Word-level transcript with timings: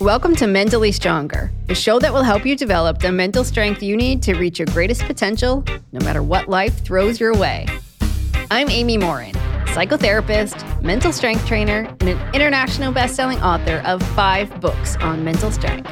Welcome 0.00 0.34
to 0.36 0.48
Mentally 0.48 0.90
Stronger, 0.90 1.52
the 1.66 1.74
show 1.74 2.00
that 2.00 2.12
will 2.12 2.24
help 2.24 2.44
you 2.44 2.56
develop 2.56 2.98
the 2.98 3.12
mental 3.12 3.44
strength 3.44 3.80
you 3.80 3.96
need 3.96 4.24
to 4.24 4.34
reach 4.34 4.58
your 4.58 4.66
greatest 4.66 5.02
potential, 5.02 5.62
no 5.92 6.04
matter 6.04 6.20
what 6.20 6.48
life 6.48 6.84
throws 6.84 7.20
your 7.20 7.32
way. 7.32 7.68
I'm 8.50 8.68
Amy 8.70 8.98
Morin, 8.98 9.34
psychotherapist, 9.66 10.82
mental 10.82 11.12
strength 11.12 11.46
trainer, 11.46 11.86
and 12.00 12.08
an 12.08 12.34
international 12.34 12.92
best-selling 12.92 13.40
author 13.40 13.82
of 13.86 14.02
five 14.14 14.60
books 14.60 14.96
on 14.96 15.24
mental 15.24 15.52
strength. 15.52 15.88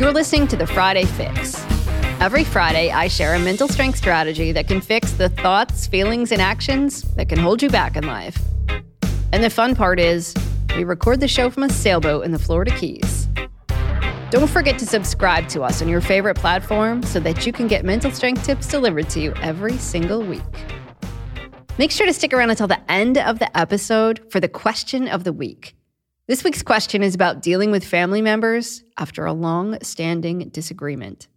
You're 0.00 0.12
listening 0.12 0.48
to 0.48 0.56
the 0.56 0.66
Friday 0.66 1.04
Fix. 1.04 1.62
Every 2.18 2.44
Friday, 2.44 2.90
I 2.90 3.08
share 3.08 3.34
a 3.34 3.38
mental 3.38 3.68
strength 3.68 3.98
strategy 3.98 4.52
that 4.52 4.68
can 4.68 4.80
fix 4.80 5.12
the 5.12 5.28
thoughts, 5.28 5.86
feelings, 5.86 6.32
and 6.32 6.40
actions 6.40 7.02
that 7.16 7.28
can 7.28 7.38
hold 7.38 7.62
you 7.62 7.68
back 7.68 7.94
in 7.94 8.06
life. 8.06 8.38
And 9.32 9.44
the 9.44 9.50
fun 9.50 9.76
part 9.76 10.00
is, 10.00 10.34
we 10.76 10.84
record 10.84 11.20
the 11.20 11.28
show 11.28 11.48
from 11.48 11.62
a 11.62 11.70
sailboat 11.70 12.24
in 12.24 12.32
the 12.32 12.38
Florida 12.38 12.70
Keys. 12.76 13.28
Don't 14.30 14.50
forget 14.50 14.78
to 14.78 14.86
subscribe 14.86 15.48
to 15.48 15.62
us 15.62 15.80
on 15.80 15.88
your 15.88 16.02
favorite 16.02 16.36
platform 16.36 17.02
so 17.02 17.18
that 17.20 17.46
you 17.46 17.52
can 17.52 17.66
get 17.66 17.84
mental 17.84 18.10
strength 18.10 18.44
tips 18.44 18.68
delivered 18.68 19.08
to 19.10 19.20
you 19.20 19.32
every 19.40 19.78
single 19.78 20.22
week. 20.22 20.42
Make 21.78 21.90
sure 21.90 22.06
to 22.06 22.12
stick 22.12 22.34
around 22.34 22.50
until 22.50 22.66
the 22.66 22.90
end 22.90 23.16
of 23.16 23.38
the 23.38 23.56
episode 23.56 24.30
for 24.30 24.38
the 24.38 24.48
question 24.48 25.08
of 25.08 25.24
the 25.24 25.32
week. 25.32 25.74
This 26.26 26.44
week's 26.44 26.62
question 26.62 27.02
is 27.02 27.14
about 27.14 27.40
dealing 27.40 27.70
with 27.70 27.84
family 27.84 28.20
members 28.20 28.82
after 28.98 29.24
a 29.24 29.32
long 29.32 29.78
standing 29.82 30.50
disagreement. 30.50 31.28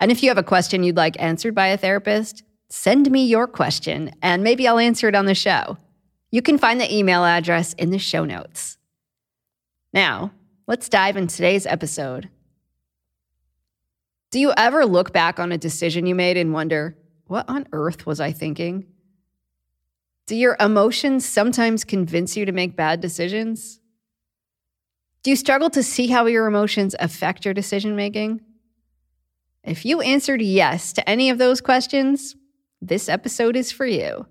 And 0.00 0.10
if 0.10 0.22
you 0.22 0.30
have 0.30 0.38
a 0.38 0.42
question 0.42 0.82
you'd 0.82 0.96
like 0.96 1.20
answered 1.20 1.54
by 1.54 1.68
a 1.68 1.76
therapist, 1.76 2.42
send 2.70 3.08
me 3.08 3.24
your 3.24 3.46
question 3.46 4.10
and 4.20 4.42
maybe 4.42 4.66
I'll 4.66 4.78
answer 4.78 5.06
it 5.06 5.14
on 5.14 5.26
the 5.26 5.34
show. 5.34 5.76
You 6.32 6.40
can 6.42 6.58
find 6.58 6.80
the 6.80 6.92
email 6.92 7.24
address 7.24 7.74
in 7.74 7.90
the 7.90 7.98
show 7.98 8.24
notes. 8.24 8.78
Now, 9.92 10.32
let's 10.66 10.88
dive 10.88 11.18
into 11.18 11.36
today's 11.36 11.66
episode. 11.66 12.30
Do 14.30 14.40
you 14.40 14.54
ever 14.56 14.86
look 14.86 15.12
back 15.12 15.38
on 15.38 15.52
a 15.52 15.58
decision 15.58 16.06
you 16.06 16.14
made 16.14 16.38
and 16.38 16.54
wonder, 16.54 16.96
what 17.26 17.44
on 17.50 17.68
earth 17.72 18.06
was 18.06 18.18
I 18.18 18.32
thinking? 18.32 18.86
Do 20.26 20.34
your 20.34 20.56
emotions 20.58 21.26
sometimes 21.26 21.84
convince 21.84 22.34
you 22.34 22.46
to 22.46 22.52
make 22.52 22.76
bad 22.76 23.02
decisions? 23.02 23.78
Do 25.22 25.28
you 25.28 25.36
struggle 25.36 25.68
to 25.70 25.82
see 25.82 26.06
how 26.06 26.24
your 26.24 26.46
emotions 26.46 26.96
affect 26.98 27.44
your 27.44 27.52
decision 27.52 27.94
making? 27.94 28.40
If 29.62 29.84
you 29.84 30.00
answered 30.00 30.40
yes 30.40 30.94
to 30.94 31.06
any 31.08 31.28
of 31.28 31.36
those 31.36 31.60
questions, 31.60 32.36
this 32.80 33.10
episode 33.10 33.54
is 33.54 33.70
for 33.70 33.84
you. 33.84 34.26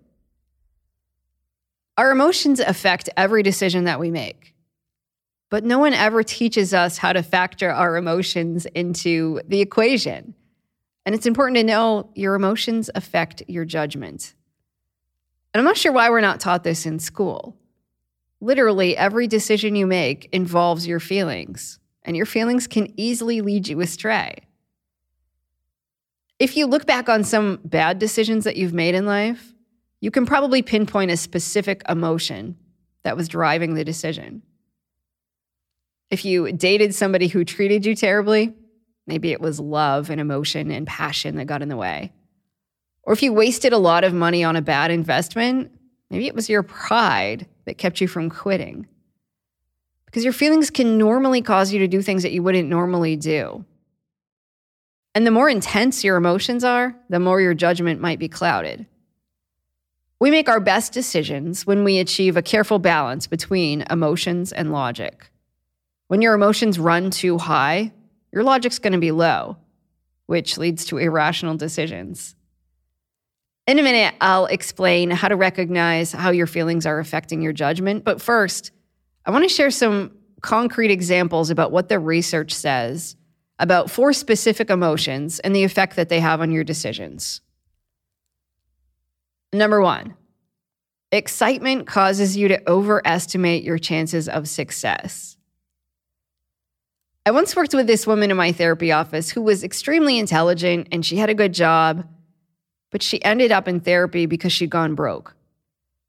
Our 1.97 2.11
emotions 2.11 2.59
affect 2.59 3.09
every 3.17 3.43
decision 3.43 3.83
that 3.83 3.99
we 3.99 4.11
make. 4.11 4.55
But 5.49 5.65
no 5.65 5.79
one 5.79 5.93
ever 5.93 6.23
teaches 6.23 6.73
us 6.73 6.97
how 6.97 7.11
to 7.13 7.21
factor 7.21 7.69
our 7.69 7.97
emotions 7.97 8.65
into 8.67 9.41
the 9.47 9.59
equation. 9.59 10.33
And 11.05 11.13
it's 11.13 11.25
important 11.25 11.57
to 11.57 11.63
know 11.63 12.09
your 12.15 12.35
emotions 12.35 12.89
affect 12.95 13.43
your 13.47 13.65
judgment. 13.65 14.33
And 15.53 15.59
I'm 15.59 15.65
not 15.65 15.77
sure 15.77 15.91
why 15.91 16.09
we're 16.09 16.21
not 16.21 16.39
taught 16.39 16.63
this 16.63 16.85
in 16.85 16.99
school. 16.99 17.57
Literally, 18.39 18.95
every 18.95 19.27
decision 19.27 19.75
you 19.75 19.85
make 19.85 20.29
involves 20.31 20.87
your 20.87 20.99
feelings, 20.99 21.79
and 22.03 22.15
your 22.15 22.25
feelings 22.25 22.65
can 22.65 22.91
easily 22.97 23.41
lead 23.41 23.67
you 23.67 23.81
astray. 23.81 24.35
If 26.39 26.55
you 26.55 26.65
look 26.65 26.85
back 26.87 27.09
on 27.09 27.23
some 27.23 27.59
bad 27.63 27.99
decisions 27.99 28.45
that 28.45 28.55
you've 28.55 28.73
made 28.73 28.95
in 28.95 29.05
life, 29.05 29.53
you 30.01 30.11
can 30.11 30.25
probably 30.25 30.61
pinpoint 30.61 31.11
a 31.11 31.17
specific 31.17 31.83
emotion 31.87 32.57
that 33.03 33.15
was 33.15 33.27
driving 33.27 33.75
the 33.75 33.85
decision. 33.85 34.41
If 36.09 36.25
you 36.25 36.51
dated 36.51 36.93
somebody 36.93 37.27
who 37.27 37.45
treated 37.45 37.85
you 37.85 37.95
terribly, 37.95 38.53
maybe 39.07 39.31
it 39.31 39.39
was 39.39 39.59
love 39.59 40.09
and 40.09 40.19
emotion 40.19 40.71
and 40.71 40.85
passion 40.85 41.37
that 41.37 41.45
got 41.45 41.61
in 41.61 41.69
the 41.69 41.77
way. 41.77 42.11
Or 43.03 43.13
if 43.13 43.23
you 43.23 43.31
wasted 43.31 43.73
a 43.73 43.77
lot 43.77 44.03
of 44.03 44.13
money 44.13 44.43
on 44.43 44.55
a 44.55 44.61
bad 44.61 44.91
investment, 44.91 45.71
maybe 46.09 46.27
it 46.27 46.35
was 46.35 46.49
your 46.49 46.63
pride 46.63 47.47
that 47.65 47.77
kept 47.77 48.01
you 48.01 48.07
from 48.07 48.29
quitting. 48.29 48.87
Because 50.05 50.23
your 50.23 50.33
feelings 50.33 50.69
can 50.69 50.97
normally 50.97 51.41
cause 51.41 51.71
you 51.71 51.79
to 51.79 51.87
do 51.87 52.01
things 52.01 52.23
that 52.23 52.33
you 52.33 52.43
wouldn't 52.43 52.67
normally 52.67 53.15
do. 53.15 53.63
And 55.15 55.25
the 55.25 55.31
more 55.31 55.49
intense 55.49 56.03
your 56.03 56.17
emotions 56.17 56.63
are, 56.63 56.95
the 57.09 57.19
more 57.19 57.39
your 57.39 57.53
judgment 57.53 58.01
might 58.01 58.19
be 58.19 58.27
clouded. 58.27 58.85
We 60.21 60.29
make 60.29 60.49
our 60.49 60.59
best 60.59 60.93
decisions 60.93 61.65
when 61.65 61.83
we 61.83 61.97
achieve 61.97 62.37
a 62.37 62.43
careful 62.43 62.77
balance 62.77 63.25
between 63.25 63.83
emotions 63.89 64.51
and 64.51 64.71
logic. 64.71 65.31
When 66.09 66.21
your 66.21 66.35
emotions 66.35 66.77
run 66.77 67.09
too 67.09 67.39
high, 67.39 67.91
your 68.31 68.43
logic's 68.43 68.77
going 68.77 68.93
to 68.93 68.99
be 68.99 69.09
low, 69.09 69.57
which 70.27 70.59
leads 70.59 70.85
to 70.85 70.99
irrational 70.99 71.57
decisions. 71.57 72.35
In 73.65 73.79
a 73.79 73.81
minute, 73.81 74.13
I'll 74.21 74.45
explain 74.45 75.09
how 75.09 75.27
to 75.27 75.35
recognize 75.35 76.11
how 76.11 76.29
your 76.29 76.45
feelings 76.45 76.85
are 76.85 76.99
affecting 76.99 77.41
your 77.41 77.51
judgment. 77.51 78.03
But 78.03 78.21
first, 78.21 78.69
I 79.25 79.31
want 79.31 79.45
to 79.45 79.49
share 79.49 79.71
some 79.71 80.11
concrete 80.41 80.91
examples 80.91 81.49
about 81.49 81.71
what 81.71 81.89
the 81.89 81.97
research 81.97 82.53
says 82.53 83.15
about 83.57 83.89
four 83.89 84.13
specific 84.13 84.69
emotions 84.69 85.39
and 85.39 85.55
the 85.55 85.63
effect 85.63 85.95
that 85.95 86.09
they 86.09 86.19
have 86.19 86.41
on 86.41 86.51
your 86.51 86.63
decisions. 86.63 87.41
Number 89.53 89.81
one, 89.81 90.15
excitement 91.11 91.87
causes 91.87 92.37
you 92.37 92.47
to 92.47 92.69
overestimate 92.69 93.63
your 93.63 93.77
chances 93.77 94.29
of 94.29 94.47
success. 94.47 95.35
I 97.25 97.31
once 97.31 97.55
worked 97.55 97.73
with 97.73 97.85
this 97.85 98.07
woman 98.07 98.31
in 98.31 98.37
my 98.37 98.51
therapy 98.51 98.91
office 98.91 99.29
who 99.29 99.41
was 99.41 99.63
extremely 99.63 100.17
intelligent 100.17 100.87
and 100.91 101.05
she 101.05 101.17
had 101.17 101.29
a 101.29 101.35
good 101.35 101.53
job, 101.53 102.07
but 102.91 103.03
she 103.03 103.23
ended 103.23 103.51
up 103.51 103.67
in 103.67 103.79
therapy 103.79 104.25
because 104.25 104.51
she'd 104.51 104.69
gone 104.69 104.95
broke. 104.95 105.35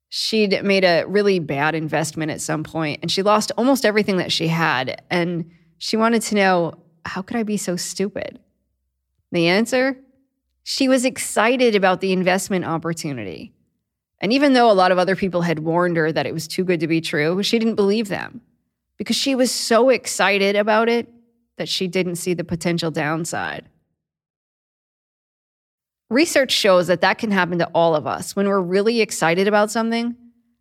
She'd 0.08 0.62
made 0.62 0.84
a 0.84 1.04
really 1.04 1.38
bad 1.38 1.74
investment 1.74 2.30
at 2.30 2.40
some 2.40 2.62
point 2.64 3.00
and 3.02 3.10
she 3.10 3.22
lost 3.22 3.52
almost 3.58 3.84
everything 3.84 4.18
that 4.18 4.32
she 4.32 4.48
had. 4.48 5.02
And 5.10 5.50
she 5.78 5.96
wanted 5.96 6.22
to 6.22 6.34
know 6.34 6.74
how 7.04 7.22
could 7.22 7.36
I 7.36 7.42
be 7.42 7.56
so 7.56 7.76
stupid? 7.76 8.38
The 9.32 9.48
answer 9.48 9.98
she 10.64 10.88
was 10.88 11.04
excited 11.04 11.74
about 11.74 12.00
the 12.00 12.12
investment 12.12 12.64
opportunity. 12.64 13.52
And 14.20 14.32
even 14.32 14.52
though 14.52 14.70
a 14.70 14.72
lot 14.72 14.92
of 14.92 14.98
other 14.98 15.16
people 15.16 15.42
had 15.42 15.58
warned 15.58 15.96
her 15.96 16.12
that 16.12 16.26
it 16.26 16.32
was 16.32 16.46
too 16.46 16.64
good 16.64 16.80
to 16.80 16.86
be 16.86 17.00
true, 17.00 17.42
she 17.42 17.58
didn't 17.58 17.74
believe 17.74 18.08
them 18.08 18.40
because 18.96 19.16
she 19.16 19.34
was 19.34 19.50
so 19.50 19.88
excited 19.88 20.54
about 20.54 20.88
it 20.88 21.08
that 21.58 21.68
she 21.68 21.88
didn't 21.88 22.16
see 22.16 22.34
the 22.34 22.44
potential 22.44 22.90
downside. 22.90 23.68
Research 26.08 26.52
shows 26.52 26.86
that 26.86 27.00
that 27.00 27.18
can 27.18 27.30
happen 27.30 27.58
to 27.58 27.66
all 27.74 27.96
of 27.96 28.06
us. 28.06 28.36
When 28.36 28.46
we're 28.46 28.60
really 28.60 29.00
excited 29.00 29.48
about 29.48 29.70
something, 29.70 30.14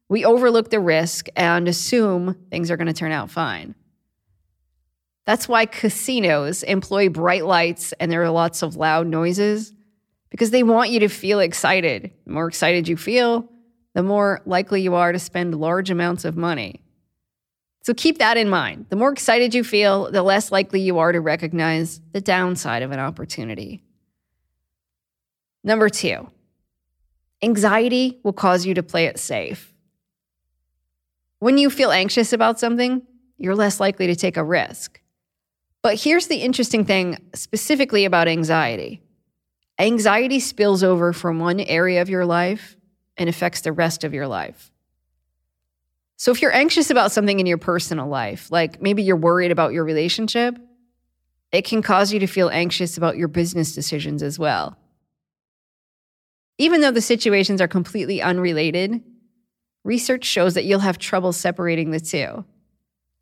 we 0.09 0.25
overlook 0.25 0.69
the 0.69 0.79
risk 0.79 1.27
and 1.35 1.67
assume 1.67 2.35
things 2.49 2.71
are 2.71 2.77
going 2.77 2.87
to 2.87 2.93
turn 2.93 3.11
out 3.11 3.29
fine. 3.29 3.75
That's 5.25 5.47
why 5.47 5.67
casinos 5.67 6.63
employ 6.63 7.09
bright 7.09 7.45
lights 7.45 7.93
and 7.99 8.11
there 8.11 8.23
are 8.23 8.31
lots 8.31 8.63
of 8.63 8.75
loud 8.75 9.07
noises 9.07 9.73
because 10.31 10.49
they 10.49 10.63
want 10.63 10.89
you 10.89 11.01
to 11.01 11.09
feel 11.09 11.39
excited. 11.39 12.11
The 12.25 12.31
more 12.31 12.47
excited 12.47 12.87
you 12.87 12.97
feel, 12.97 13.47
the 13.93 14.01
more 14.01 14.41
likely 14.45 14.81
you 14.81 14.95
are 14.95 15.11
to 15.11 15.19
spend 15.19 15.53
large 15.53 15.91
amounts 15.91 16.25
of 16.25 16.35
money. 16.35 16.81
So 17.83 17.93
keep 17.93 18.19
that 18.19 18.37
in 18.37 18.49
mind. 18.49 18.87
The 18.89 18.95
more 18.95 19.11
excited 19.11 19.53
you 19.53 19.63
feel, 19.63 20.09
the 20.11 20.23
less 20.23 20.51
likely 20.51 20.81
you 20.81 20.99
are 20.99 21.11
to 21.11 21.19
recognize 21.19 21.99
the 22.13 22.21
downside 22.21 22.83
of 22.83 22.91
an 22.91 22.99
opportunity. 22.99 23.83
Number 25.63 25.89
two, 25.89 26.29
anxiety 27.41 28.19
will 28.23 28.33
cause 28.33 28.65
you 28.65 28.73
to 28.75 28.83
play 28.83 29.05
it 29.05 29.19
safe. 29.19 29.73
When 31.39 31.57
you 31.57 31.69
feel 31.69 31.91
anxious 31.91 32.33
about 32.33 32.59
something, 32.59 33.01
you're 33.37 33.55
less 33.55 33.79
likely 33.79 34.07
to 34.07 34.15
take 34.15 34.37
a 34.37 34.43
risk. 34.43 35.01
But 35.81 35.99
here's 35.99 36.27
the 36.27 36.37
interesting 36.37 36.85
thing 36.85 37.17
specifically 37.33 38.05
about 38.05 38.27
anxiety 38.27 39.01
Anxiety 39.81 40.39
spills 40.39 40.83
over 40.83 41.11
from 41.11 41.39
one 41.39 41.59
area 41.59 42.03
of 42.03 42.09
your 42.09 42.23
life 42.23 42.77
and 43.17 43.27
affects 43.27 43.61
the 43.61 43.71
rest 43.71 44.03
of 44.03 44.13
your 44.13 44.27
life. 44.27 44.71
So 46.17 46.31
if 46.31 46.39
you're 46.39 46.53
anxious 46.53 46.91
about 46.91 47.11
something 47.11 47.39
in 47.39 47.47
your 47.47 47.57
personal 47.57 48.05
life, 48.05 48.51
like 48.51 48.79
maybe 48.79 49.01
you're 49.01 49.15
worried 49.15 49.51
about 49.51 49.73
your 49.73 49.83
relationship, 49.83 50.55
it 51.51 51.65
can 51.65 51.81
cause 51.81 52.13
you 52.13 52.19
to 52.19 52.27
feel 52.27 52.51
anxious 52.51 52.95
about 52.95 53.17
your 53.17 53.27
business 53.27 53.73
decisions 53.73 54.21
as 54.21 54.37
well. 54.37 54.77
Even 56.59 56.81
though 56.81 56.91
the 56.91 57.01
situations 57.01 57.59
are 57.59 57.67
completely 57.67 58.21
unrelated, 58.21 59.01
research 59.83 60.25
shows 60.25 60.53
that 60.53 60.65
you'll 60.65 60.79
have 60.79 60.99
trouble 60.99 61.33
separating 61.33 61.89
the 61.89 61.99
two. 61.99 62.45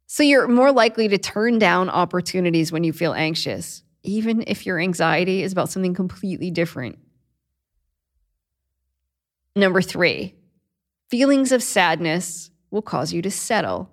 So 0.07 0.23
you're 0.23 0.49
more 0.49 0.73
likely 0.73 1.07
to 1.07 1.17
turn 1.17 1.57
down 1.57 1.89
opportunities 1.89 2.69
when 2.69 2.83
you 2.83 2.91
feel 2.91 3.13
anxious 3.13 3.81
even 4.03 4.43
if 4.47 4.65
your 4.65 4.79
anxiety 4.79 5.43
is 5.43 5.51
about 5.51 5.69
something 5.69 5.93
completely 5.93 6.51
different. 6.51 6.97
Number 9.55 9.81
three, 9.81 10.35
feelings 11.09 11.51
of 11.51 11.63
sadness 11.63 12.51
will 12.71 12.81
cause 12.81 13.11
you 13.11 13.21
to 13.21 13.31
settle. 13.31 13.89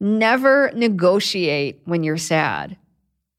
Never 0.00 0.72
negotiate 0.74 1.80
when 1.84 2.02
you're 2.02 2.16
sad. 2.18 2.76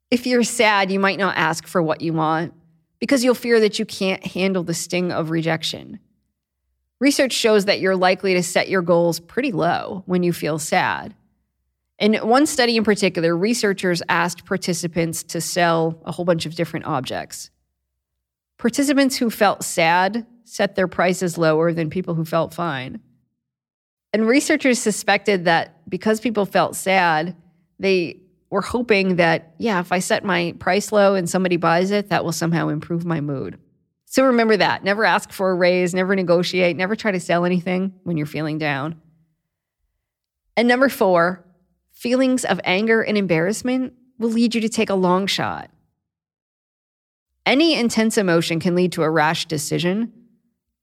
If 0.09 0.25
you're 0.25 0.44
sad, 0.44 0.91
you 0.91 1.00
might 1.00 1.19
not 1.19 1.38
ask 1.38 1.67
for 1.67 1.81
what 1.81 2.01
you 2.01 2.13
want 2.13 2.53
because 3.00 3.23
you'll 3.23 3.35
fear 3.35 3.59
that 3.59 3.79
you 3.79 3.85
can't 3.85 4.25
handle 4.25 4.63
the 4.63 4.73
sting 4.73 5.11
of 5.11 5.29
rejection. 5.29 6.00
Research 7.00 7.33
shows 7.33 7.65
that 7.65 7.81
you're 7.81 7.97
likely 7.97 8.33
to 8.33 8.41
set 8.41 8.69
your 8.69 8.81
goals 8.81 9.19
pretty 9.19 9.51
low 9.51 10.03
when 10.05 10.23
you 10.23 10.31
feel 10.31 10.57
sad. 10.57 11.13
In 12.03 12.15
one 12.15 12.45
study 12.45 12.75
in 12.75 12.83
particular, 12.83 13.33
researchers 13.33 14.03
asked 14.09 14.44
participants 14.44 15.23
to 15.23 15.39
sell 15.39 16.01
a 16.03 16.11
whole 16.11 16.25
bunch 16.25 16.45
of 16.45 16.53
different 16.53 16.85
objects. 16.85 17.50
Participants 18.57 19.15
who 19.15 19.29
felt 19.29 19.63
sad 19.63 20.27
set 20.44 20.75
their 20.75 20.89
prices 20.89 21.38
lower 21.38 21.71
than 21.71 21.89
people 21.89 22.13
who 22.13 22.25
felt 22.25 22.53
fine. 22.53 23.00
And 24.11 24.27
researchers 24.27 24.79
suspected 24.79 25.45
that 25.45 25.89
because 25.89 26.19
people 26.19 26.45
felt 26.45 26.75
sad, 26.75 27.38
they 27.79 28.19
were 28.50 28.59
hoping 28.61 29.15
that, 29.15 29.53
yeah, 29.57 29.79
if 29.79 29.94
I 29.94 30.00
set 30.00 30.25
my 30.25 30.55
price 30.59 30.91
low 30.91 31.15
and 31.15 31.29
somebody 31.29 31.55
buys 31.55 31.89
it, 31.89 32.09
that 32.09 32.25
will 32.25 32.33
somehow 32.33 32.67
improve 32.67 33.05
my 33.05 33.21
mood. 33.21 33.57
So 34.07 34.25
remember 34.25 34.57
that. 34.57 34.83
Never 34.83 35.05
ask 35.05 35.31
for 35.31 35.51
a 35.51 35.55
raise, 35.55 35.94
never 35.94 36.17
negotiate, 36.17 36.75
never 36.75 36.97
try 36.97 37.11
to 37.11 37.19
sell 37.21 37.45
anything 37.45 37.94
when 38.03 38.17
you're 38.17 38.25
feeling 38.25 38.57
down. 38.57 39.01
And 40.57 40.67
number 40.67 40.89
four, 40.89 41.45
feelings 42.03 42.44
of 42.44 42.59
anger 42.65 43.01
and 43.01 43.17
embarrassment 43.17 43.94
will 44.19 44.29
lead 44.29 44.53
you 44.53 44.59
to 44.59 44.67
take 44.67 44.89
a 44.89 44.94
long 44.94 45.25
shot. 45.25 45.71
Any 47.45 47.75
intense 47.75 48.17
emotion 48.17 48.59
can 48.59 48.75
lead 48.75 48.91
to 48.91 49.03
a 49.03 49.09
rash 49.09 49.45
decision, 49.45 50.11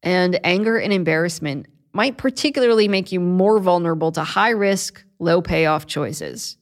and 0.03 0.41
anger 0.43 0.79
and 0.79 0.95
embarrassment 0.95 1.67
might 1.93 2.17
particularly 2.17 2.89
make 2.89 3.13
you 3.13 3.21
more 3.21 3.59
vulnerable 3.59 4.11
to 4.13 4.25
high 4.25 4.51
risk, 4.51 5.05
low 5.19 5.43
payoff 5.43 5.87
choices. 5.87 6.57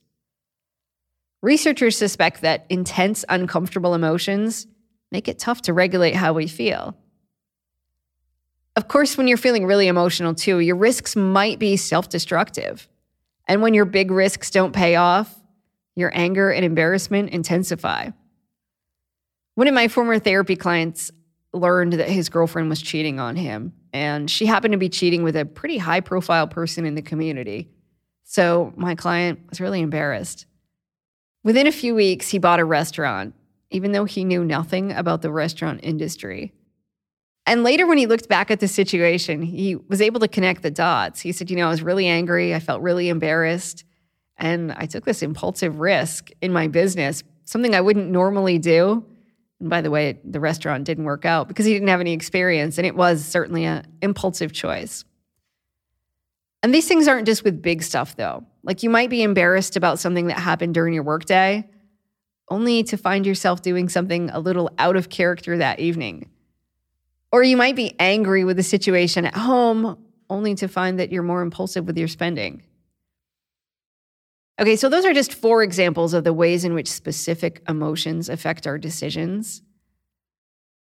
Researchers 1.40 1.96
suspect 1.96 2.40
that 2.40 2.66
intense, 2.68 3.24
uncomfortable 3.28 3.94
emotions 3.94 4.66
make 5.12 5.28
it 5.28 5.38
tough 5.38 5.62
to 5.62 5.72
regulate 5.72 6.16
how 6.16 6.32
we 6.32 6.48
feel. 6.48 6.96
Of 8.74 8.88
course, 8.88 9.16
when 9.16 9.28
you're 9.28 9.38
feeling 9.38 9.66
really 9.66 9.86
emotional 9.86 10.34
too, 10.34 10.58
your 10.58 10.76
risks 10.76 11.14
might 11.14 11.60
be 11.60 11.76
self 11.76 12.08
destructive. 12.08 12.88
And 13.48 13.62
when 13.62 13.74
your 13.74 13.86
big 13.86 14.10
risks 14.10 14.50
don't 14.50 14.72
pay 14.72 14.96
off, 14.96 15.34
your 15.96 16.12
anger 16.14 16.50
and 16.50 16.64
embarrassment 16.64 17.30
intensify. 17.30 18.10
One 19.54 19.66
of 19.66 19.74
my 19.74 19.88
former 19.88 20.18
therapy 20.18 20.54
clients 20.54 21.10
learned 21.52 21.94
that 21.94 22.08
his 22.08 22.28
girlfriend 22.28 22.68
was 22.68 22.80
cheating 22.80 23.18
on 23.18 23.34
him, 23.34 23.72
and 23.92 24.30
she 24.30 24.46
happened 24.46 24.72
to 24.72 24.78
be 24.78 24.90
cheating 24.90 25.24
with 25.24 25.34
a 25.34 25.44
pretty 25.44 25.78
high 25.78 26.00
profile 26.00 26.46
person 26.46 26.84
in 26.84 26.94
the 26.94 27.02
community. 27.02 27.70
So 28.22 28.72
my 28.76 28.94
client 28.94 29.40
was 29.48 29.60
really 29.60 29.80
embarrassed. 29.80 30.46
Within 31.42 31.66
a 31.66 31.72
few 31.72 31.94
weeks, 31.94 32.28
he 32.28 32.38
bought 32.38 32.60
a 32.60 32.64
restaurant, 32.64 33.34
even 33.70 33.92
though 33.92 34.04
he 34.04 34.24
knew 34.24 34.44
nothing 34.44 34.92
about 34.92 35.22
the 35.22 35.32
restaurant 35.32 35.80
industry. 35.82 36.52
And 37.48 37.64
later, 37.64 37.86
when 37.86 37.96
he 37.96 38.06
looked 38.06 38.28
back 38.28 38.50
at 38.50 38.60
the 38.60 38.68
situation, 38.68 39.40
he 39.40 39.74
was 39.74 40.02
able 40.02 40.20
to 40.20 40.28
connect 40.28 40.60
the 40.62 40.70
dots. 40.70 41.18
He 41.18 41.32
said, 41.32 41.48
You 41.48 41.56
know, 41.56 41.66
I 41.66 41.70
was 41.70 41.82
really 41.82 42.06
angry. 42.06 42.54
I 42.54 42.60
felt 42.60 42.82
really 42.82 43.08
embarrassed. 43.08 43.84
And 44.36 44.70
I 44.72 44.84
took 44.84 45.06
this 45.06 45.22
impulsive 45.22 45.80
risk 45.80 46.30
in 46.42 46.52
my 46.52 46.68
business, 46.68 47.24
something 47.46 47.74
I 47.74 47.80
wouldn't 47.80 48.10
normally 48.10 48.58
do. 48.58 49.02
And 49.60 49.70
by 49.70 49.80
the 49.80 49.90
way, 49.90 50.20
the 50.24 50.40
restaurant 50.40 50.84
didn't 50.84 51.04
work 51.04 51.24
out 51.24 51.48
because 51.48 51.64
he 51.64 51.72
didn't 51.72 51.88
have 51.88 52.02
any 52.02 52.12
experience. 52.12 52.76
And 52.76 52.86
it 52.86 52.94
was 52.94 53.24
certainly 53.24 53.64
an 53.64 53.86
impulsive 54.02 54.52
choice. 54.52 55.06
And 56.62 56.74
these 56.74 56.86
things 56.86 57.08
aren't 57.08 57.26
just 57.26 57.44
with 57.44 57.62
big 57.62 57.82
stuff, 57.82 58.14
though. 58.14 58.44
Like 58.62 58.82
you 58.82 58.90
might 58.90 59.08
be 59.08 59.22
embarrassed 59.22 59.74
about 59.74 59.98
something 59.98 60.26
that 60.26 60.38
happened 60.38 60.74
during 60.74 60.92
your 60.92 61.02
workday, 61.02 61.66
only 62.50 62.82
to 62.84 62.98
find 62.98 63.24
yourself 63.24 63.62
doing 63.62 63.88
something 63.88 64.28
a 64.30 64.38
little 64.38 64.70
out 64.76 64.96
of 64.96 65.08
character 65.08 65.56
that 65.56 65.80
evening. 65.80 66.28
Or 67.30 67.42
you 67.42 67.56
might 67.56 67.76
be 67.76 67.94
angry 67.98 68.44
with 68.44 68.56
the 68.56 68.62
situation 68.62 69.26
at 69.26 69.36
home, 69.36 69.98
only 70.30 70.54
to 70.56 70.68
find 70.68 70.98
that 70.98 71.12
you're 71.12 71.22
more 71.22 71.42
impulsive 71.42 71.86
with 71.86 71.98
your 71.98 72.08
spending. 72.08 72.62
Okay, 74.60 74.76
so 74.76 74.88
those 74.88 75.04
are 75.04 75.14
just 75.14 75.34
four 75.34 75.62
examples 75.62 76.14
of 76.14 76.24
the 76.24 76.32
ways 76.32 76.64
in 76.64 76.74
which 76.74 76.90
specific 76.90 77.62
emotions 77.68 78.28
affect 78.28 78.66
our 78.66 78.76
decisions. 78.76 79.62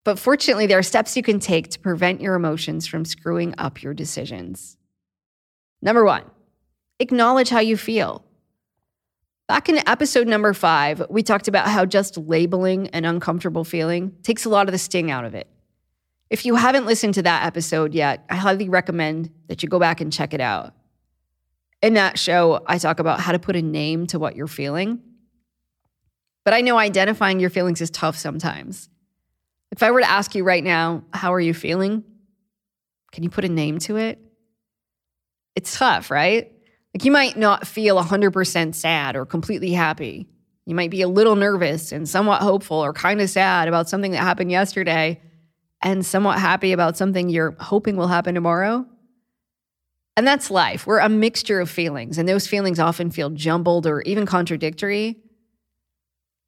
But 0.02 0.18
fortunately, 0.18 0.66
there 0.66 0.78
are 0.78 0.82
steps 0.82 1.16
you 1.16 1.22
can 1.22 1.40
take 1.40 1.68
to 1.70 1.78
prevent 1.78 2.22
your 2.22 2.34
emotions 2.34 2.86
from 2.86 3.04
screwing 3.04 3.54
up 3.58 3.82
your 3.82 3.92
decisions. 3.92 4.78
Number 5.82 6.04
one, 6.04 6.24
acknowledge 6.98 7.50
how 7.50 7.60
you 7.60 7.76
feel. 7.76 8.24
Back 9.46 9.68
in 9.68 9.86
episode 9.86 10.26
number 10.26 10.54
five, 10.54 11.02
we 11.10 11.22
talked 11.22 11.48
about 11.48 11.68
how 11.68 11.84
just 11.84 12.16
labeling 12.16 12.88
an 12.90 13.04
uncomfortable 13.04 13.64
feeling 13.64 14.14
takes 14.22 14.44
a 14.44 14.48
lot 14.48 14.68
of 14.68 14.72
the 14.72 14.78
sting 14.78 15.10
out 15.10 15.24
of 15.24 15.34
it. 15.34 15.48
If 16.30 16.46
you 16.46 16.54
haven't 16.54 16.86
listened 16.86 17.14
to 17.14 17.22
that 17.22 17.44
episode 17.44 17.92
yet, 17.92 18.24
I 18.30 18.36
highly 18.36 18.68
recommend 18.68 19.30
that 19.48 19.64
you 19.64 19.68
go 19.68 19.80
back 19.80 20.00
and 20.00 20.12
check 20.12 20.32
it 20.32 20.40
out. 20.40 20.74
In 21.82 21.94
that 21.94 22.18
show, 22.18 22.62
I 22.66 22.78
talk 22.78 23.00
about 23.00 23.20
how 23.20 23.32
to 23.32 23.40
put 23.40 23.56
a 23.56 23.62
name 23.62 24.06
to 24.08 24.18
what 24.20 24.36
you're 24.36 24.46
feeling. 24.46 25.00
But 26.44 26.54
I 26.54 26.60
know 26.60 26.78
identifying 26.78 27.40
your 27.40 27.50
feelings 27.50 27.80
is 27.80 27.90
tough 27.90 28.16
sometimes. 28.16 28.88
If 29.72 29.82
I 29.82 29.90
were 29.90 30.00
to 30.00 30.08
ask 30.08 30.34
you 30.36 30.44
right 30.44 30.62
now, 30.62 31.02
how 31.12 31.34
are 31.34 31.40
you 31.40 31.52
feeling? 31.52 32.04
Can 33.12 33.24
you 33.24 33.30
put 33.30 33.44
a 33.44 33.48
name 33.48 33.80
to 33.80 33.96
it? 33.96 34.20
It's 35.56 35.76
tough, 35.76 36.12
right? 36.12 36.52
Like 36.94 37.04
you 37.04 37.10
might 37.10 37.36
not 37.36 37.66
feel 37.66 38.00
100% 38.00 38.74
sad 38.74 39.16
or 39.16 39.26
completely 39.26 39.72
happy. 39.72 40.28
You 40.64 40.76
might 40.76 40.90
be 40.90 41.02
a 41.02 41.08
little 41.08 41.34
nervous 41.34 41.90
and 41.90 42.08
somewhat 42.08 42.42
hopeful 42.42 42.76
or 42.76 42.92
kind 42.92 43.20
of 43.20 43.28
sad 43.30 43.66
about 43.66 43.88
something 43.88 44.12
that 44.12 44.18
happened 44.18 44.52
yesterday 44.52 45.20
and 45.82 46.04
somewhat 46.04 46.38
happy 46.38 46.72
about 46.72 46.96
something 46.96 47.28
you're 47.28 47.56
hoping 47.58 47.96
will 47.96 48.08
happen 48.08 48.34
tomorrow. 48.34 48.86
And 50.16 50.26
that's 50.26 50.50
life. 50.50 50.86
We're 50.86 50.98
a 50.98 51.08
mixture 51.08 51.60
of 51.60 51.70
feelings, 51.70 52.18
and 52.18 52.28
those 52.28 52.46
feelings 52.46 52.78
often 52.78 53.10
feel 53.10 53.30
jumbled 53.30 53.86
or 53.86 54.02
even 54.02 54.26
contradictory. 54.26 55.16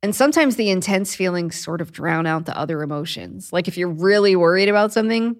And 0.02 0.14
sometimes 0.14 0.56
the 0.56 0.70
intense 0.70 1.14
feelings 1.14 1.56
sort 1.56 1.81
of 1.81 1.93
drown 1.93 2.26
out 2.26 2.44
the 2.44 2.58
other 2.58 2.82
emotions. 2.82 3.52
Like 3.52 3.69
if 3.69 3.79
you're 3.79 3.88
really 3.88 4.34
worried 4.37 4.69
about 4.69 4.93
something, 4.93 5.37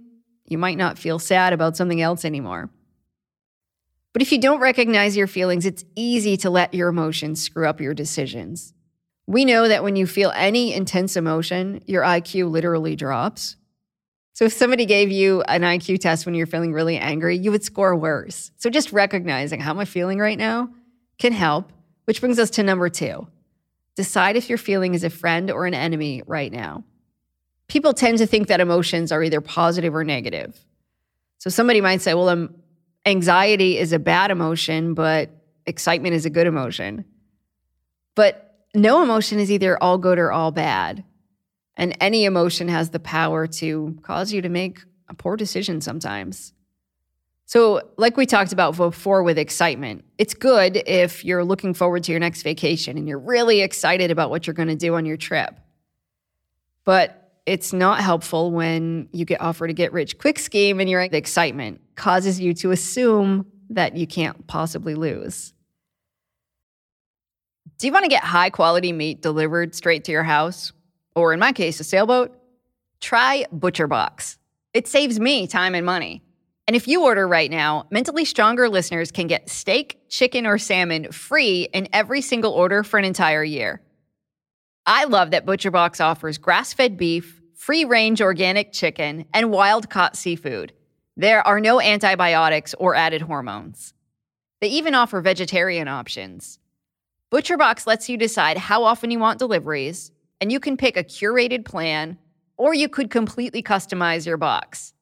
you 0.47 0.56
might 0.56 0.79
not 0.79 0.99
feel 0.99 1.19
sad 1.19 1.53
about 1.53 1.77
something 1.77 2.00
else 2.00 2.25
anymore. 2.25 2.71
But 4.12 4.23
if 4.23 4.31
you 4.31 4.39
don't 4.39 4.61
recognize 4.61 5.17
your 5.17 5.27
feelings, 5.27 5.67
it's 5.67 5.85
easy 5.97 6.37
to 6.39 6.50
let 6.50 6.75
your 6.75 6.89
emotions 6.89 7.43
screw 7.43 7.67
up 7.67 7.81
your 7.81 7.94
decisions. 7.94 8.72
We 9.27 9.44
know 9.44 9.69
that 9.69 9.82
when 9.82 9.96
you 9.96 10.06
feel 10.06 10.32
any 10.34 10.75
intense 10.75 11.17
emotion, 11.17 11.82
your 11.87 12.03
IQ 12.03 12.51
literally 12.51 12.94
drops. 12.96 13.56
So 14.34 14.46
if 14.46 14.53
somebody 14.53 14.86
gave 14.86 15.10
you 15.10 15.43
an 15.43 15.62
IQ 15.62 16.01
test 16.01 16.24
when 16.24 16.34
you're 16.34 16.46
feeling 16.46 16.72
really 16.72 16.96
angry, 16.96 17.36
you 17.36 17.51
would 17.51 17.65
score 17.65 17.94
worse. 17.94 18.51
So 18.56 18.70
just 18.70 18.93
recognizing 18.93 19.60
how 19.60 19.70
am 19.70 19.79
I 19.79 19.84
feeling 19.84 20.19
right 20.19 20.39
now 20.39 20.70
can 21.19 21.32
help, 21.32 21.72
which 22.06 22.20
brings 22.20 22.39
us 22.39 22.51
to 22.51 22.62
number 22.62 22.89
two. 22.89 23.27
Decide 23.94 24.36
if 24.36 24.48
your 24.48 24.58
feeling 24.58 24.94
is 24.94 25.05
a 25.05 25.10
friend 25.10 25.51
or 25.51 25.67
an 25.67 25.74
enemy 25.74 26.22
right 26.27 26.51
now. 26.51 26.84
People 27.69 27.93
tend 27.93 28.19
to 28.19 28.27
think 28.27 28.48
that 28.48 28.60
emotions 28.60 29.12
are 29.12 29.22
either 29.22 29.41
positive 29.41 29.94
or 29.94 30.05
negative. 30.05 30.58
So 31.39 31.51
somebody 31.51 31.81
might 31.81 32.01
say, 32.01 32.15
well, 32.15 32.29
um, 32.29 32.55
anxiety 33.05 33.79
is 33.79 33.93
a 33.93 33.98
bad 33.98 34.31
emotion, 34.31 34.94
but 34.94 35.31
excitement 35.67 36.15
is 36.15 36.24
a 36.24 36.31
good 36.31 36.46
emotion. 36.46 37.05
But 38.15 38.67
no 38.74 39.03
emotion 39.03 39.39
is 39.39 39.51
either 39.51 39.81
all 39.82 39.98
good 39.98 40.19
or 40.19 40.32
all 40.32 40.51
bad. 40.51 41.05
And 41.76 41.96
any 42.00 42.24
emotion 42.24 42.69
has 42.69 42.91
the 42.91 43.00
power 43.00 43.46
to 43.46 43.96
cause 44.02 44.32
you 44.32 44.43
to 44.43 44.48
make 44.48 44.81
a 45.08 45.14
poor 45.14 45.36
decision 45.36 45.81
sometimes. 45.81 46.52
So, 47.46 47.82
like 47.98 48.17
we 48.17 48.24
talked 48.24 48.52
about 48.52 48.76
before 48.76 49.22
with 49.22 49.36
excitement, 49.36 50.05
it's 50.17 50.32
good 50.32 50.82
if 50.86 51.24
you're 51.24 51.44
looking 51.44 51.74
forward 51.74 52.05
to 52.05 52.12
your 52.12 52.20
next 52.20 52.43
vacation 52.43 52.96
and 52.96 53.06
you're 53.06 53.19
really 53.19 53.60
excited 53.60 54.10
about 54.10 54.31
what 54.31 54.46
you're 54.46 54.55
going 54.55 54.69
to 54.69 54.76
do 54.76 54.94
on 54.94 55.05
your 55.05 55.17
trip. 55.17 55.58
But 56.84 57.22
it's 57.44 57.72
not 57.72 58.00
helpful 58.00 58.52
when 58.52 59.08
you 59.12 59.24
get 59.24 59.41
offered 59.41 59.70
a 59.70 59.72
get 59.72 59.93
rich 59.93 60.19
quick 60.19 60.38
scheme 60.38 60.81
and 60.81 60.88
your 60.88 61.00
excitement 61.00 61.81
causes 61.94 62.41
you 62.41 62.55
to 62.55 62.70
assume 62.70 63.46
that 63.70 63.96
you 63.96 64.06
can't 64.06 64.46
possibly 64.46 64.94
lose. 64.94 65.52
Do 67.79 67.86
you 67.86 67.93
want 67.93 68.05
to 68.05 68.08
get 68.08 68.22
high 68.22 68.50
quality 68.50 68.93
meat 68.93 69.22
delivered 69.22 69.74
straight 69.74 70.05
to 70.05 70.12
your 70.12 70.22
house? 70.22 70.72
Or 71.14 71.32
in 71.32 71.40
my 71.40 71.52
case, 71.52 71.81
a 71.81 71.84
sailboat, 71.84 72.36
try 73.00 73.44
ButcherBox. 73.54 74.36
It 74.74 74.88
saves 74.88 75.20
me 75.20 75.46
time 75.46 75.74
and 75.74 75.84
money. 75.84 76.22
And 76.66 76.76
if 76.76 76.86
you 76.86 77.02
order 77.02 77.26
right 77.26 77.50
now, 77.50 77.86
Mentally 77.90 78.24
Stronger 78.24 78.69
listeners 78.69 79.10
can 79.10 79.26
get 79.26 79.50
steak, 79.50 80.00
chicken, 80.08 80.46
or 80.46 80.58
salmon 80.58 81.10
free 81.10 81.69
in 81.72 81.88
every 81.92 82.20
single 82.20 82.52
order 82.52 82.82
for 82.82 82.98
an 82.98 83.04
entire 83.04 83.44
year. 83.44 83.82
I 84.86 85.04
love 85.04 85.32
that 85.32 85.46
ButcherBox 85.46 86.02
offers 86.02 86.38
grass 86.38 86.72
fed 86.72 86.96
beef, 86.96 87.40
free 87.54 87.84
range 87.84 88.20
organic 88.20 88.72
chicken, 88.72 89.26
and 89.34 89.50
wild 89.50 89.90
caught 89.90 90.16
seafood. 90.16 90.72
There 91.16 91.46
are 91.46 91.60
no 91.60 91.81
antibiotics 91.81 92.74
or 92.78 92.94
added 92.94 93.22
hormones. 93.22 93.92
They 94.60 94.69
even 94.69 94.94
offer 94.94 95.20
vegetarian 95.20 95.88
options. 95.88 96.58
ButcherBox 97.32 97.86
lets 97.86 98.08
you 98.08 98.16
decide 98.16 98.56
how 98.56 98.84
often 98.84 99.10
you 99.10 99.19
want 99.19 99.38
deliveries, 99.38 100.12
and 100.43 100.51
you 100.51 100.58
can 100.58 100.77
pick 100.77 100.96
a 100.96 101.05
curated 101.05 101.65
plan, 101.65 102.19
or 102.56 102.75
you 102.75 102.89
could 102.89 103.11
completely 103.11 103.63
customize 103.63 104.27
your 104.27 104.37
box. 104.37 104.93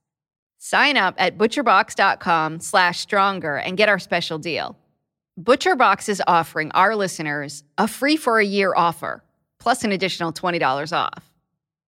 Sign 0.58 0.98
up 0.98 1.14
at 1.16 1.38
butcherbox.com 1.38 2.60
slash 2.60 3.00
stronger 3.00 3.56
and 3.56 3.78
get 3.78 3.88
our 3.88 3.98
special 3.98 4.38
deal. 4.38 4.76
ButcherBox 5.40 6.10
is 6.10 6.22
offering 6.26 6.70
our 6.72 6.94
listeners 6.94 7.64
a 7.78 7.88
free 7.88 8.18
for 8.18 8.38
a 8.38 8.44
year 8.44 8.74
offer, 8.76 9.24
plus 9.58 9.82
an 9.82 9.92
additional 9.92 10.30
$20 10.30 10.92
off. 10.92 11.32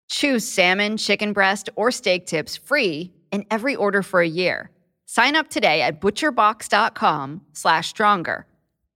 Choose 0.08 0.48
salmon, 0.48 0.96
chicken 0.96 1.34
breast, 1.34 1.68
or 1.76 1.90
steak 1.90 2.24
tips 2.24 2.56
free 2.56 3.12
in 3.32 3.44
every 3.50 3.76
order 3.76 4.02
for 4.02 4.22
a 4.22 4.26
year. 4.28 4.70
Sign 5.04 5.36
up 5.36 5.50
today 5.50 5.82
at 5.82 6.00
butcherbox.com 6.00 7.42
slash 7.52 7.88
stronger 7.88 8.46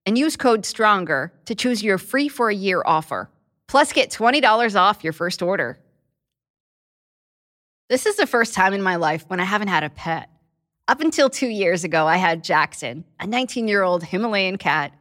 and 0.07 0.17
use 0.17 0.35
code 0.35 0.65
STRONGER 0.65 1.35
to 1.45 1.55
choose 1.55 1.83
your 1.83 1.99
free 1.99 2.31
for 2.31 2.49
a 2.49 2.55
year 2.55 2.83
offer. 2.87 3.29
Plus, 3.69 3.93
get 3.93 4.11
$20 4.11 4.77
off 4.77 5.03
your 5.03 5.13
first 5.13 5.43
order. 5.43 5.79
This 7.89 8.07
is 8.07 8.17
the 8.17 8.27
first 8.27 8.55
time 8.55 8.73
in 8.75 8.83
my 8.83 8.97
life 8.97 9.25
when 9.29 9.41
I 9.41 9.45
haven't 9.45 9.69
had 9.69 9.85
a 9.85 9.91
pet. 9.91 10.29
Up 10.89 11.01
until 11.01 11.29
two 11.29 11.49
years 11.49 11.85
ago, 11.85 12.07
I 12.07 12.17
had 12.17 12.45
Jackson, 12.45 13.05
a 13.19 13.27
19 13.27 13.69
year 13.69 13.83
old 13.83 14.05
Himalayan 14.05 14.57
cat, 14.57 14.93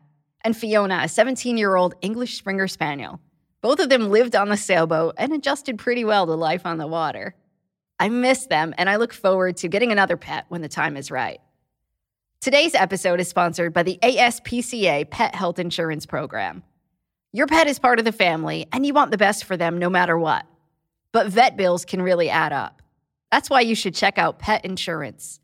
and 0.43 0.55
Fiona, 0.55 1.01
a 1.03 1.09
17 1.09 1.57
year 1.57 1.75
old 1.75 1.95
English 2.01 2.37
Springer 2.37 2.67
Spaniel. 2.67 3.19
Both 3.61 3.79
of 3.79 3.89
them 3.89 4.11
lived 4.11 4.35
on 4.35 4.49
the 4.49 4.57
sailboat 4.57 5.15
and 5.17 5.33
adjusted 5.33 5.79
pretty 5.79 6.05
well 6.05 6.27
to 6.27 6.33
life 6.33 6.65
on 6.65 6.77
the 6.77 6.87
water. 6.87 7.35
I 7.99 8.09
miss 8.09 8.45
them, 8.45 8.73
and 8.77 8.89
I 8.89 8.97
look 8.97 9.13
forward 9.13 9.57
to 9.57 9.67
getting 9.67 9.91
another 9.91 10.17
pet 10.17 10.45
when 10.49 10.61
the 10.61 10.69
time 10.69 10.97
is 10.97 11.09
right. 11.09 11.39
Today's 12.41 12.75
episode 12.75 13.19
is 13.19 13.27
sponsored 13.27 13.73
by 13.73 13.81
the 13.81 13.97
ASPCA 14.03 15.09
Pet 15.09 15.33
Health 15.33 15.57
Insurance 15.57 16.05
Program. 16.05 16.61
Your 17.35 17.47
pet 17.47 17.67
is 17.67 17.79
part 17.79 17.99
of 17.99 18.05
the 18.05 18.13
family, 18.13 18.65
and 18.71 18.85
you 18.85 18.93
want 18.93 19.11
the 19.11 19.17
best 19.17 19.43
for 19.43 19.57
them 19.57 19.77
no 19.77 19.89
matter 19.89 20.17
what. 20.17 20.45
But 21.11 21.27
vet 21.27 21.57
bills 21.57 21.83
can 21.83 22.01
really 22.01 22.29
add 22.29 22.53
up. 22.53 22.81
That's 23.29 23.49
why 23.49 23.59
you 23.59 23.75
should 23.75 23.93
check 23.93 24.17
out 24.17 24.39
pet 24.39 24.63
insurance. 24.63 25.41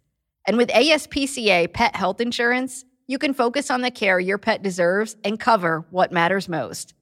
And 0.47 0.55
with 0.55 0.69
ASPCA 0.69 1.73
Pet 1.73 1.93
Health 1.93 2.21
Insurance, 2.21 2.85
you 3.07 3.17
can 3.17 3.33
focus 3.33 3.69
on 3.69 3.81
the 3.81 3.91
care 3.91 4.21
your 4.21 4.37
pet 4.37 4.63
deserves 4.63 5.17
and 5.25 5.37
cover 5.37 5.85
what 5.89 6.13
matters 6.13 6.47
most. 6.47 6.93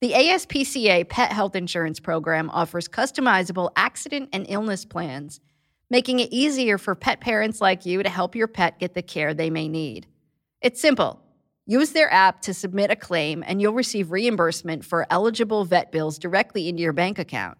The 0.00 0.12
ASPCA 0.12 1.08
Pet 1.08 1.32
Health 1.32 1.56
Insurance 1.56 1.98
Program 1.98 2.50
offers 2.50 2.86
customizable 2.86 3.72
accident 3.74 4.28
and 4.32 4.46
illness 4.48 4.84
plans, 4.84 5.40
making 5.90 6.20
it 6.20 6.28
easier 6.30 6.78
for 6.78 6.94
pet 6.94 7.20
parents 7.20 7.60
like 7.60 7.84
you 7.84 8.00
to 8.04 8.08
help 8.08 8.36
your 8.36 8.46
pet 8.46 8.78
get 8.78 8.94
the 8.94 9.02
care 9.02 9.34
they 9.34 9.50
may 9.50 9.66
need. 9.66 10.06
It's 10.62 10.80
simple. 10.80 11.20
Use 11.66 11.92
their 11.92 12.10
app 12.12 12.42
to 12.42 12.52
submit 12.54 12.90
a 12.90 12.96
claim, 12.96 13.44
and 13.46 13.60
you'll 13.60 13.74
receive 13.74 14.10
reimbursement 14.10 14.84
for 14.84 15.06
eligible 15.10 15.64
vet 15.64 15.92
bills 15.92 16.18
directly 16.18 16.68
into 16.68 16.82
your 16.82 16.92
bank 16.92 17.18
account. 17.18 17.58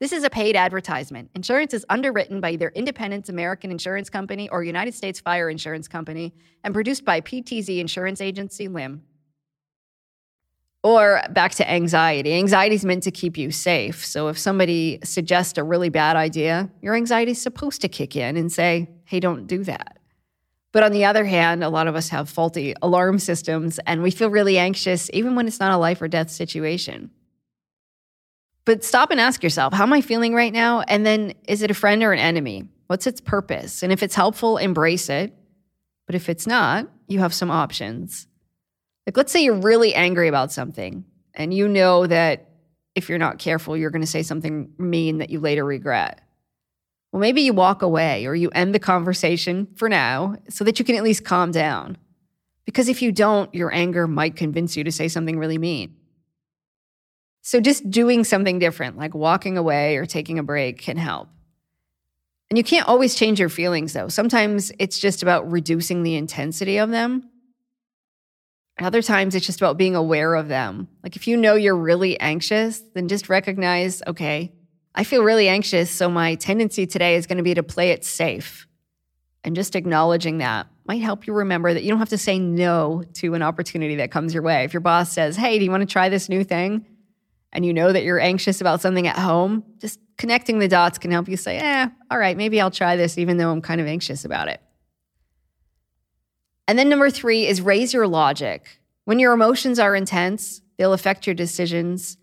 This 0.00 0.12
is 0.12 0.24
a 0.24 0.30
paid 0.30 0.56
advertisement. 0.56 1.30
Insurance 1.34 1.74
is 1.74 1.84
underwritten 1.90 2.40
by 2.40 2.52
either 2.52 2.70
Independence 2.74 3.28
American 3.28 3.70
Insurance 3.70 4.08
Company 4.08 4.48
or 4.48 4.64
United 4.64 4.94
States 4.94 5.20
Fire 5.20 5.50
Insurance 5.50 5.88
Company 5.88 6.32
and 6.64 6.72
produced 6.72 7.04
by 7.04 7.20
PTZ 7.20 7.78
Insurance 7.78 8.22
Agency 8.22 8.66
LIM. 8.66 9.02
Or 10.82 11.20
back 11.32 11.52
to 11.56 11.70
anxiety. 11.70 12.32
Anxiety 12.32 12.76
is 12.76 12.84
meant 12.86 13.02
to 13.02 13.10
keep 13.10 13.36
you 13.36 13.50
safe. 13.50 14.06
So 14.06 14.28
if 14.28 14.38
somebody 14.38 15.00
suggests 15.04 15.58
a 15.58 15.64
really 15.64 15.90
bad 15.90 16.16
idea, 16.16 16.70
your 16.80 16.94
anxiety 16.94 17.32
is 17.32 17.42
supposed 17.42 17.82
to 17.82 17.88
kick 17.88 18.16
in 18.16 18.38
and 18.38 18.50
say, 18.50 18.88
hey, 19.04 19.20
don't 19.20 19.46
do 19.46 19.62
that. 19.64 19.98
But 20.72 20.82
on 20.82 20.92
the 20.92 21.04
other 21.04 21.26
hand, 21.26 21.62
a 21.62 21.68
lot 21.68 21.88
of 21.88 21.94
us 21.94 22.08
have 22.08 22.30
faulty 22.30 22.74
alarm 22.80 23.18
systems 23.18 23.78
and 23.80 24.02
we 24.02 24.10
feel 24.10 24.30
really 24.30 24.56
anxious 24.56 25.10
even 25.12 25.34
when 25.34 25.46
it's 25.46 25.60
not 25.60 25.72
a 25.72 25.76
life 25.76 26.00
or 26.00 26.08
death 26.08 26.30
situation. 26.30 27.10
But 28.70 28.84
stop 28.84 29.10
and 29.10 29.20
ask 29.20 29.42
yourself, 29.42 29.72
how 29.72 29.82
am 29.82 29.92
I 29.92 30.00
feeling 30.00 30.32
right 30.32 30.52
now? 30.52 30.82
And 30.82 31.04
then 31.04 31.34
is 31.48 31.62
it 31.62 31.72
a 31.72 31.74
friend 31.74 32.04
or 32.04 32.12
an 32.12 32.20
enemy? 32.20 32.68
What's 32.86 33.04
its 33.04 33.20
purpose? 33.20 33.82
And 33.82 33.92
if 33.92 34.00
it's 34.00 34.14
helpful, 34.14 34.58
embrace 34.58 35.08
it. 35.08 35.34
But 36.06 36.14
if 36.14 36.28
it's 36.28 36.46
not, 36.46 36.88
you 37.08 37.18
have 37.18 37.34
some 37.34 37.50
options. 37.50 38.28
Like, 39.08 39.16
let's 39.16 39.32
say 39.32 39.42
you're 39.42 39.54
really 39.54 39.92
angry 39.92 40.28
about 40.28 40.52
something 40.52 41.04
and 41.34 41.52
you 41.52 41.66
know 41.66 42.06
that 42.06 42.48
if 42.94 43.08
you're 43.08 43.18
not 43.18 43.40
careful, 43.40 43.76
you're 43.76 43.90
going 43.90 44.02
to 44.02 44.06
say 44.06 44.22
something 44.22 44.72
mean 44.78 45.18
that 45.18 45.30
you 45.30 45.40
later 45.40 45.64
regret. 45.64 46.20
Well, 47.10 47.18
maybe 47.18 47.40
you 47.40 47.52
walk 47.52 47.82
away 47.82 48.24
or 48.26 48.36
you 48.36 48.50
end 48.50 48.72
the 48.72 48.78
conversation 48.78 49.66
for 49.74 49.88
now 49.88 50.36
so 50.48 50.62
that 50.62 50.78
you 50.78 50.84
can 50.84 50.94
at 50.94 51.02
least 51.02 51.24
calm 51.24 51.50
down. 51.50 51.98
Because 52.66 52.88
if 52.88 53.02
you 53.02 53.10
don't, 53.10 53.52
your 53.52 53.74
anger 53.74 54.06
might 54.06 54.36
convince 54.36 54.76
you 54.76 54.84
to 54.84 54.92
say 54.92 55.08
something 55.08 55.40
really 55.40 55.58
mean. 55.58 55.96
So 57.42 57.60
just 57.60 57.90
doing 57.90 58.24
something 58.24 58.58
different, 58.58 58.98
like 58.98 59.14
walking 59.14 59.56
away 59.56 59.96
or 59.96 60.06
taking 60.06 60.38
a 60.38 60.42
break, 60.42 60.78
can 60.78 60.96
help. 60.96 61.28
And 62.50 62.58
you 62.58 62.64
can't 62.64 62.88
always 62.88 63.14
change 63.14 63.38
your 63.38 63.48
feelings, 63.48 63.92
though. 63.92 64.08
Sometimes 64.08 64.72
it's 64.78 64.98
just 64.98 65.22
about 65.22 65.50
reducing 65.50 66.02
the 66.02 66.16
intensity 66.16 66.78
of 66.78 66.90
them. 66.90 67.30
Other 68.80 69.02
times 69.02 69.34
it's 69.34 69.46
just 69.46 69.60
about 69.60 69.76
being 69.76 69.94
aware 69.94 70.34
of 70.34 70.48
them. 70.48 70.88
Like 71.02 71.14
if 71.16 71.28
you 71.28 71.36
know 71.36 71.54
you're 71.54 71.76
really 71.76 72.18
anxious, 72.18 72.82
then 72.94 73.08
just 73.08 73.28
recognize 73.28 74.02
okay, 74.06 74.52
I 74.94 75.04
feel 75.04 75.22
really 75.22 75.48
anxious, 75.48 75.90
so 75.90 76.08
my 76.08 76.34
tendency 76.34 76.86
today 76.86 77.14
is 77.14 77.26
going 77.26 77.36
to 77.36 77.44
be 77.44 77.54
to 77.54 77.62
play 77.62 77.90
it 77.90 78.04
safe. 78.04 78.66
And 79.44 79.54
just 79.54 79.76
acknowledging 79.76 80.38
that 80.38 80.66
might 80.84 81.02
help 81.02 81.26
you 81.26 81.32
remember 81.32 81.72
that 81.72 81.82
you 81.82 81.90
don't 81.90 81.98
have 81.98 82.08
to 82.08 82.18
say 82.18 82.38
no 82.38 83.04
to 83.14 83.34
an 83.34 83.42
opportunity 83.42 83.96
that 83.96 84.10
comes 84.10 84.34
your 84.34 84.42
way. 84.42 84.64
If 84.64 84.72
your 84.72 84.80
boss 84.80 85.12
says, 85.12 85.36
Hey, 85.36 85.58
do 85.58 85.64
you 85.64 85.70
want 85.70 85.82
to 85.82 85.86
try 85.86 86.08
this 86.08 86.28
new 86.28 86.42
thing? 86.42 86.84
And 87.52 87.66
you 87.66 87.72
know 87.72 87.92
that 87.92 88.04
you're 88.04 88.20
anxious 88.20 88.60
about 88.60 88.80
something 88.80 89.06
at 89.06 89.18
home, 89.18 89.64
just 89.78 89.98
connecting 90.16 90.58
the 90.58 90.68
dots 90.68 90.98
can 90.98 91.10
help 91.10 91.28
you 91.28 91.36
say, 91.36 91.58
Eh, 91.58 91.88
all 92.10 92.18
right, 92.18 92.36
maybe 92.36 92.60
I'll 92.60 92.70
try 92.70 92.96
this, 92.96 93.18
even 93.18 93.36
though 93.36 93.50
I'm 93.50 93.62
kind 93.62 93.80
of 93.80 93.86
anxious 93.86 94.24
about 94.24 94.48
it. 94.48 94.60
And 96.68 96.78
then 96.78 96.88
number 96.88 97.10
three 97.10 97.46
is 97.46 97.60
raise 97.60 97.92
your 97.92 98.06
logic. 98.06 98.80
When 99.04 99.18
your 99.18 99.32
emotions 99.32 99.80
are 99.80 99.96
intense, 99.96 100.62
they'll 100.78 100.92
affect 100.92 101.26
your 101.26 101.34
decisions 101.34 102.16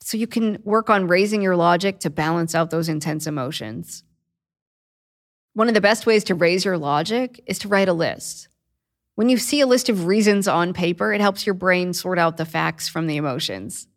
so 0.00 0.16
you 0.16 0.26
can 0.26 0.58
work 0.64 0.90
on 0.90 1.08
raising 1.08 1.42
your 1.42 1.56
logic 1.56 2.00
to 2.00 2.10
balance 2.10 2.54
out 2.54 2.70
those 2.70 2.88
intense 2.88 3.26
emotions. 3.26 4.04
One 5.54 5.68
of 5.68 5.74
the 5.74 5.80
best 5.80 6.06
ways 6.06 6.22
to 6.24 6.34
raise 6.34 6.64
your 6.64 6.78
logic 6.78 7.40
is 7.46 7.58
to 7.60 7.68
write 7.68 7.88
a 7.88 7.92
list. 7.92 8.48
When 9.14 9.28
you 9.28 9.38
see 9.38 9.60
a 9.60 9.66
list 9.66 9.88
of 9.88 10.06
reasons 10.06 10.46
on 10.46 10.74
paper, 10.74 11.12
it 11.12 11.20
helps 11.20 11.46
your 11.46 11.54
brain 11.54 11.92
sort 11.92 12.18
out 12.18 12.36
the 12.36 12.44
facts 12.44 12.88
from 12.88 13.06
the 13.06 13.16
emotions. 13.16 13.88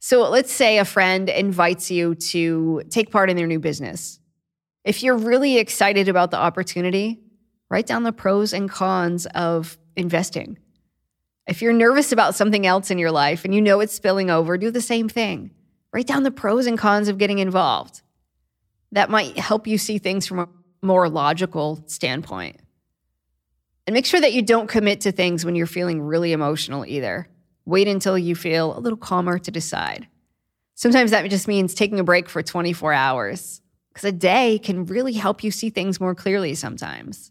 So 0.00 0.28
let's 0.30 0.50
say 0.50 0.78
a 0.78 0.84
friend 0.84 1.28
invites 1.28 1.90
you 1.90 2.14
to 2.14 2.82
take 2.88 3.10
part 3.10 3.28
in 3.28 3.36
their 3.36 3.46
new 3.46 3.60
business. 3.60 4.18
If 4.82 5.02
you're 5.02 5.16
really 5.16 5.58
excited 5.58 6.08
about 6.08 6.30
the 6.30 6.38
opportunity, 6.38 7.20
write 7.68 7.86
down 7.86 8.02
the 8.02 8.12
pros 8.12 8.54
and 8.54 8.68
cons 8.68 9.26
of 9.26 9.78
investing. 9.96 10.58
If 11.46 11.60
you're 11.60 11.74
nervous 11.74 12.12
about 12.12 12.34
something 12.34 12.66
else 12.66 12.90
in 12.90 12.98
your 12.98 13.10
life 13.10 13.44
and 13.44 13.54
you 13.54 13.60
know 13.60 13.80
it's 13.80 13.92
spilling 13.92 14.30
over, 14.30 14.56
do 14.56 14.70
the 14.70 14.80
same 14.80 15.08
thing. 15.08 15.50
Write 15.92 16.06
down 16.06 16.22
the 16.22 16.30
pros 16.30 16.66
and 16.66 16.78
cons 16.78 17.08
of 17.08 17.18
getting 17.18 17.38
involved. 17.38 18.00
That 18.92 19.10
might 19.10 19.38
help 19.38 19.66
you 19.66 19.76
see 19.76 19.98
things 19.98 20.26
from 20.26 20.38
a 20.38 20.48
more 20.82 21.10
logical 21.10 21.84
standpoint. 21.86 22.56
And 23.86 23.92
make 23.92 24.06
sure 24.06 24.20
that 24.20 24.32
you 24.32 24.40
don't 24.40 24.68
commit 24.68 25.02
to 25.02 25.12
things 25.12 25.44
when 25.44 25.56
you're 25.56 25.66
feeling 25.66 26.00
really 26.00 26.32
emotional 26.32 26.86
either. 26.86 27.28
Wait 27.70 27.86
until 27.86 28.18
you 28.18 28.34
feel 28.34 28.76
a 28.76 28.80
little 28.80 28.98
calmer 28.98 29.38
to 29.38 29.50
decide. 29.52 30.08
Sometimes 30.74 31.12
that 31.12 31.30
just 31.30 31.46
means 31.46 31.72
taking 31.72 32.00
a 32.00 32.04
break 32.04 32.28
for 32.28 32.42
24 32.42 32.92
hours, 32.92 33.62
because 33.88 34.02
a 34.02 34.10
day 34.10 34.58
can 34.58 34.86
really 34.86 35.12
help 35.12 35.44
you 35.44 35.52
see 35.52 35.70
things 35.70 36.00
more 36.00 36.16
clearly 36.16 36.54
sometimes. 36.54 37.30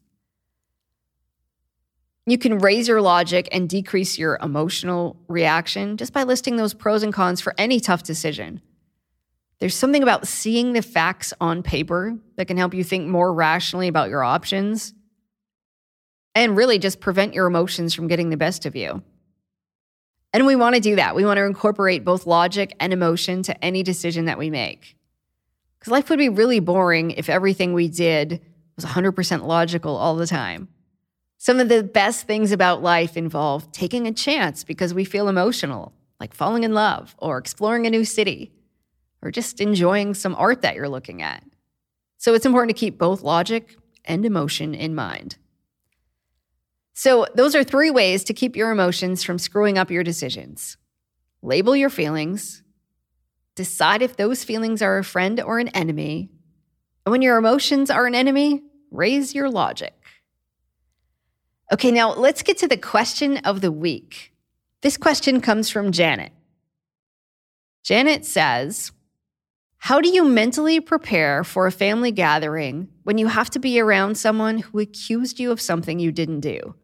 You 2.25 2.37
can 2.37 2.59
raise 2.59 2.87
your 2.87 3.01
logic 3.01 3.49
and 3.51 3.67
decrease 3.67 4.17
your 4.17 4.39
emotional 4.41 5.17
reaction 5.27 5.97
just 5.97 6.13
by 6.13 6.23
listing 6.23 6.55
those 6.55 6.73
pros 6.73 7.03
and 7.03 7.13
cons 7.13 7.41
for 7.41 7.53
any 7.57 7.81
tough 7.81 8.03
decision. 8.03 8.61
There's 9.59 9.75
something 9.75 10.03
about 10.03 10.25
seeing 10.25 10.71
the 10.71 10.81
facts 10.81 11.33
on 11.41 11.63
paper 11.63 12.17
that 12.37 12.45
can 12.45 12.55
help 12.55 12.73
you 12.73 12.85
think 12.85 13.09
more 13.09 13.33
rationally 13.33 13.89
about 13.89 14.09
your 14.09 14.23
options 14.23 14.93
and 16.33 16.55
really 16.55 16.79
just 16.79 17.01
prevent 17.01 17.33
your 17.33 17.47
emotions 17.47 17.93
from 17.93 18.07
getting 18.07 18.29
the 18.29 18.37
best 18.37 18.65
of 18.65 18.73
you. 18.73 19.03
And 20.31 20.45
we 20.45 20.55
want 20.55 20.75
to 20.75 20.81
do 20.81 20.95
that. 20.95 21.15
We 21.15 21.25
want 21.25 21.37
to 21.37 21.45
incorporate 21.45 22.05
both 22.05 22.27
logic 22.27 22.75
and 22.79 22.93
emotion 22.93 23.41
to 23.43 23.63
any 23.63 23.83
decision 23.83 24.25
that 24.25 24.37
we 24.37 24.49
make. 24.49 24.95
Because 25.79 25.91
life 25.91 26.09
would 26.09 26.19
be 26.19 26.29
really 26.29 26.59
boring 26.59 27.11
if 27.11 27.29
everything 27.29 27.73
we 27.73 27.87
did 27.87 28.41
was 28.75 28.85
100% 28.85 29.45
logical 29.45 29.95
all 29.95 30.15
the 30.15 30.27
time. 30.27 30.67
Some 31.37 31.59
of 31.59 31.69
the 31.69 31.83
best 31.83 32.27
things 32.27 32.51
about 32.51 32.83
life 32.83 33.15
involve 33.15 33.71
taking 33.71 34.05
a 34.05 34.11
chance 34.11 34.63
because 34.63 34.93
we 34.93 35.05
feel 35.05 35.29
emotional, 35.29 35.93
like 36.19 36.33
falling 36.33 36.63
in 36.63 36.73
love 36.73 37.15
or 37.17 37.37
exploring 37.37 37.87
a 37.87 37.89
new 37.89 38.03
city 38.03 38.51
or 39.21 39.31
just 39.31 39.61
enjoying 39.61 40.13
some 40.13 40.35
art 40.35 40.61
that 40.61 40.75
you're 40.75 40.89
looking 40.89 41.21
at. 41.21 41.43
So 42.17 42.33
it's 42.33 42.45
important 42.45 42.75
to 42.75 42.79
keep 42.79 42.97
both 42.97 43.21
logic 43.21 43.77
and 44.03 44.25
emotion 44.25 44.75
in 44.75 44.93
mind. 44.93 45.37
So, 46.99 47.25
those 47.33 47.55
are 47.55 47.63
three 47.63 47.91
ways 47.91 48.25
to 48.25 48.33
keep 48.33 48.57
your 48.57 48.71
emotions 48.71 49.23
from 49.23 49.39
screwing 49.39 49.77
up 49.77 49.89
your 49.89 50.03
decisions 50.03 50.75
label 51.41 51.73
your 51.73 51.89
feelings, 51.89 52.61
decide 53.55 54.01
if 54.01 54.17
those 54.17 54.43
feelings 54.43 54.81
are 54.81 54.97
a 54.97 55.03
friend 55.05 55.39
or 55.39 55.59
an 55.59 55.69
enemy, 55.69 56.29
and 57.05 57.11
when 57.11 57.21
your 57.21 57.37
emotions 57.37 57.89
are 57.89 58.05
an 58.05 58.15
enemy, 58.15 58.63
raise 58.91 59.33
your 59.33 59.49
logic. 59.49 59.93
Okay, 61.71 61.89
now 61.89 62.11
let's 62.11 62.43
get 62.43 62.57
to 62.57 62.67
the 62.67 62.75
question 62.75 63.37
of 63.45 63.61
the 63.61 63.71
week. 63.71 64.33
This 64.81 64.97
question 64.97 65.39
comes 65.39 65.69
from 65.69 65.93
Janet. 65.93 66.33
Janet 67.81 68.25
says, 68.25 68.91
How 69.77 70.01
do 70.01 70.09
you 70.09 70.25
mentally 70.25 70.81
prepare 70.81 71.45
for 71.45 71.65
a 71.65 71.71
family 71.71 72.11
gathering 72.11 72.89
when 73.03 73.17
you 73.17 73.27
have 73.27 73.49
to 73.51 73.59
be 73.59 73.79
around 73.79 74.15
someone 74.15 74.57
who 74.57 74.79
accused 74.79 75.39
you 75.39 75.49
of 75.53 75.61
something 75.61 75.97
you 75.97 76.11
didn't 76.11 76.41
do? 76.41 76.75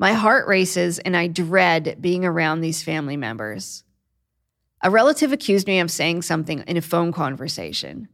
My 0.00 0.14
heart 0.14 0.48
races 0.48 0.98
and 0.98 1.14
I 1.14 1.26
dread 1.26 1.98
being 2.00 2.24
around 2.24 2.62
these 2.62 2.82
family 2.82 3.18
members. 3.18 3.84
A 4.82 4.90
relative 4.90 5.30
accused 5.30 5.66
me 5.66 5.78
of 5.78 5.90
saying 5.90 6.22
something 6.22 6.64
in 6.66 6.78
a 6.78 6.80
phone 6.80 7.12
conversation. 7.12 8.08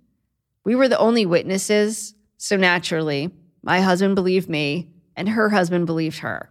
We 0.64 0.74
were 0.74 0.88
the 0.88 0.98
only 0.98 1.26
witnesses, 1.26 2.16
so 2.38 2.56
naturally, 2.56 3.30
my 3.62 3.82
husband 3.82 4.16
believed 4.16 4.48
me 4.48 4.88
and 5.14 5.28
her 5.28 5.50
husband 5.50 5.86
believed 5.86 6.18
her. 6.18 6.50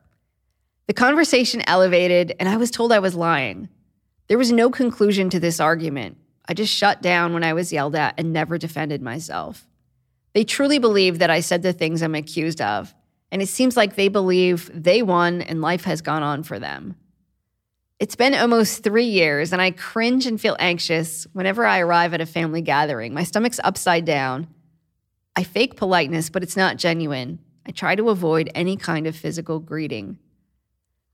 The 0.88 0.94
conversation 0.94 1.62
elevated, 1.68 2.34
and 2.40 2.48
I 2.48 2.56
was 2.56 2.72
told 2.72 2.94
I 2.94 3.00
was 3.00 3.14
lying. 3.14 3.68
There 4.30 4.38
was 4.38 4.54
no 4.54 4.70
conclusion 4.70 5.30
to 5.32 5.40
this 5.42 5.60
argument. 5.60 6.16
I 6.48 6.54
just 6.54 6.74
shut 6.74 7.02
down 7.02 7.34
when 7.34 7.44
I 7.44 7.52
was 7.52 7.74
yelled 7.74 7.98
at 7.98 8.14
and 8.18 8.32
never 8.32 8.58
defended 8.58 9.02
myself. 9.02 9.68
They 10.32 10.46
truly 10.46 10.80
believe 10.80 11.20
that 11.20 11.30
I 11.30 11.42
said 11.42 11.62
the 11.62 11.74
things 11.74 12.02
I'm 12.02 12.16
accused 12.16 12.62
of, 12.62 12.96
and 13.36 13.42
it 13.42 13.50
seems 13.50 13.76
like 13.76 13.96
they 13.96 14.08
believe 14.08 14.72
they 14.74 15.02
won 15.02 15.42
and 15.42 15.60
life 15.60 15.84
has 15.84 16.02
gone 16.02 16.24
on 16.24 16.42
for 16.42 16.58
them. 16.58 16.96
It's 18.00 18.16
been 18.16 18.34
almost 18.34 18.82
three 18.82 19.08
years, 19.08 19.52
and 19.52 19.62
I 19.62 19.72
cringe 19.72 20.26
and 20.26 20.40
feel 20.40 20.56
anxious 20.58 21.28
whenever 21.34 21.66
I 21.66 21.80
arrive 21.80 22.14
at 22.14 22.22
a 22.22 22.26
family 22.26 22.62
gathering. 22.62 23.14
My 23.14 23.26
stomach's 23.26 23.60
upside 23.62 24.06
down. 24.06 24.48
I 25.36 25.44
fake 25.44 25.76
politeness, 25.76 26.30
but 26.30 26.44
it's 26.44 26.56
not 26.56 26.78
genuine. 26.78 27.40
I 27.66 27.72
try 27.72 27.96
to 27.96 28.08
avoid 28.08 28.50
any 28.56 28.78
kind 28.78 29.06
of 29.06 29.18
physical 29.18 29.60
greeting. 29.60 30.18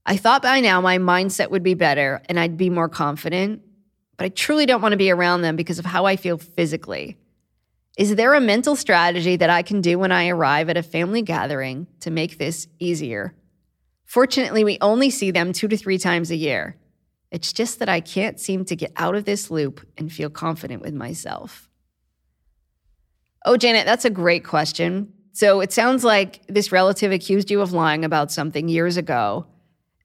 I 0.05 0.15
thought 0.15 0.43
by 0.43 0.59
now 0.59 0.79
my 0.79 0.99
mindset 0.99 1.49
would 1.49 1.63
be 1.63 1.73
better 1.73 2.21
and 2.29 2.39
I'd 2.39 2.55
be 2.55 2.69
more 2.69 2.87
confident, 2.87 3.63
but 4.17 4.25
I 4.25 4.29
truly 4.29 4.67
don't 4.67 4.83
want 4.83 4.93
to 4.93 4.97
be 4.97 5.09
around 5.09 5.41
them 5.41 5.55
because 5.55 5.79
of 5.79 5.85
how 5.85 6.05
I 6.05 6.17
feel 6.17 6.37
physically. 6.37 7.17
Is 8.01 8.15
there 8.15 8.33
a 8.33 8.41
mental 8.41 8.75
strategy 8.75 9.35
that 9.35 9.51
I 9.51 9.61
can 9.61 9.79
do 9.79 9.99
when 9.99 10.11
I 10.11 10.29
arrive 10.29 10.69
at 10.69 10.75
a 10.75 10.81
family 10.81 11.21
gathering 11.21 11.85
to 11.99 12.09
make 12.09 12.39
this 12.39 12.67
easier? 12.79 13.35
Fortunately, 14.05 14.63
we 14.63 14.79
only 14.81 15.11
see 15.11 15.29
them 15.29 15.53
two 15.53 15.67
to 15.67 15.77
three 15.77 15.99
times 15.99 16.31
a 16.31 16.35
year. 16.35 16.77
It's 17.29 17.53
just 17.53 17.77
that 17.77 17.89
I 17.89 17.99
can't 17.99 18.39
seem 18.39 18.65
to 18.65 18.75
get 18.75 18.91
out 18.95 19.13
of 19.13 19.25
this 19.25 19.51
loop 19.51 19.85
and 19.99 20.11
feel 20.11 20.31
confident 20.31 20.81
with 20.81 20.95
myself. 20.95 21.69
Oh, 23.45 23.55
Janet, 23.55 23.85
that's 23.85 24.05
a 24.05 24.09
great 24.09 24.43
question. 24.43 25.13
So 25.33 25.61
it 25.61 25.71
sounds 25.71 26.03
like 26.03 26.41
this 26.47 26.71
relative 26.71 27.11
accused 27.11 27.51
you 27.51 27.61
of 27.61 27.71
lying 27.71 28.03
about 28.03 28.31
something 28.31 28.67
years 28.67 28.97
ago, 28.97 29.45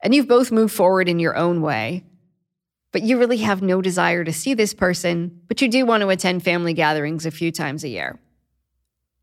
and 0.03 0.15
you've 0.15 0.29
both 0.29 0.53
moved 0.53 0.75
forward 0.75 1.09
in 1.09 1.19
your 1.19 1.35
own 1.35 1.63
way 1.63 2.05
but 2.93 3.03
you 3.03 3.19
really 3.19 3.39
have 3.39 3.63
no 3.63 3.83
desire 3.83 4.25
to 4.25 4.33
see 4.33 4.55
this 4.55 4.75
person, 4.75 5.41
but 5.49 5.61
you 5.61 5.69
do 5.69 5.85
want 5.85 6.03
to 6.03 6.09
attend 6.09 6.43
family 6.43 6.73
gatherings 6.73 7.27
a 7.27 7.31
few 7.31 7.53
times 7.53 7.85
a 7.85 7.89
year. 7.89 8.19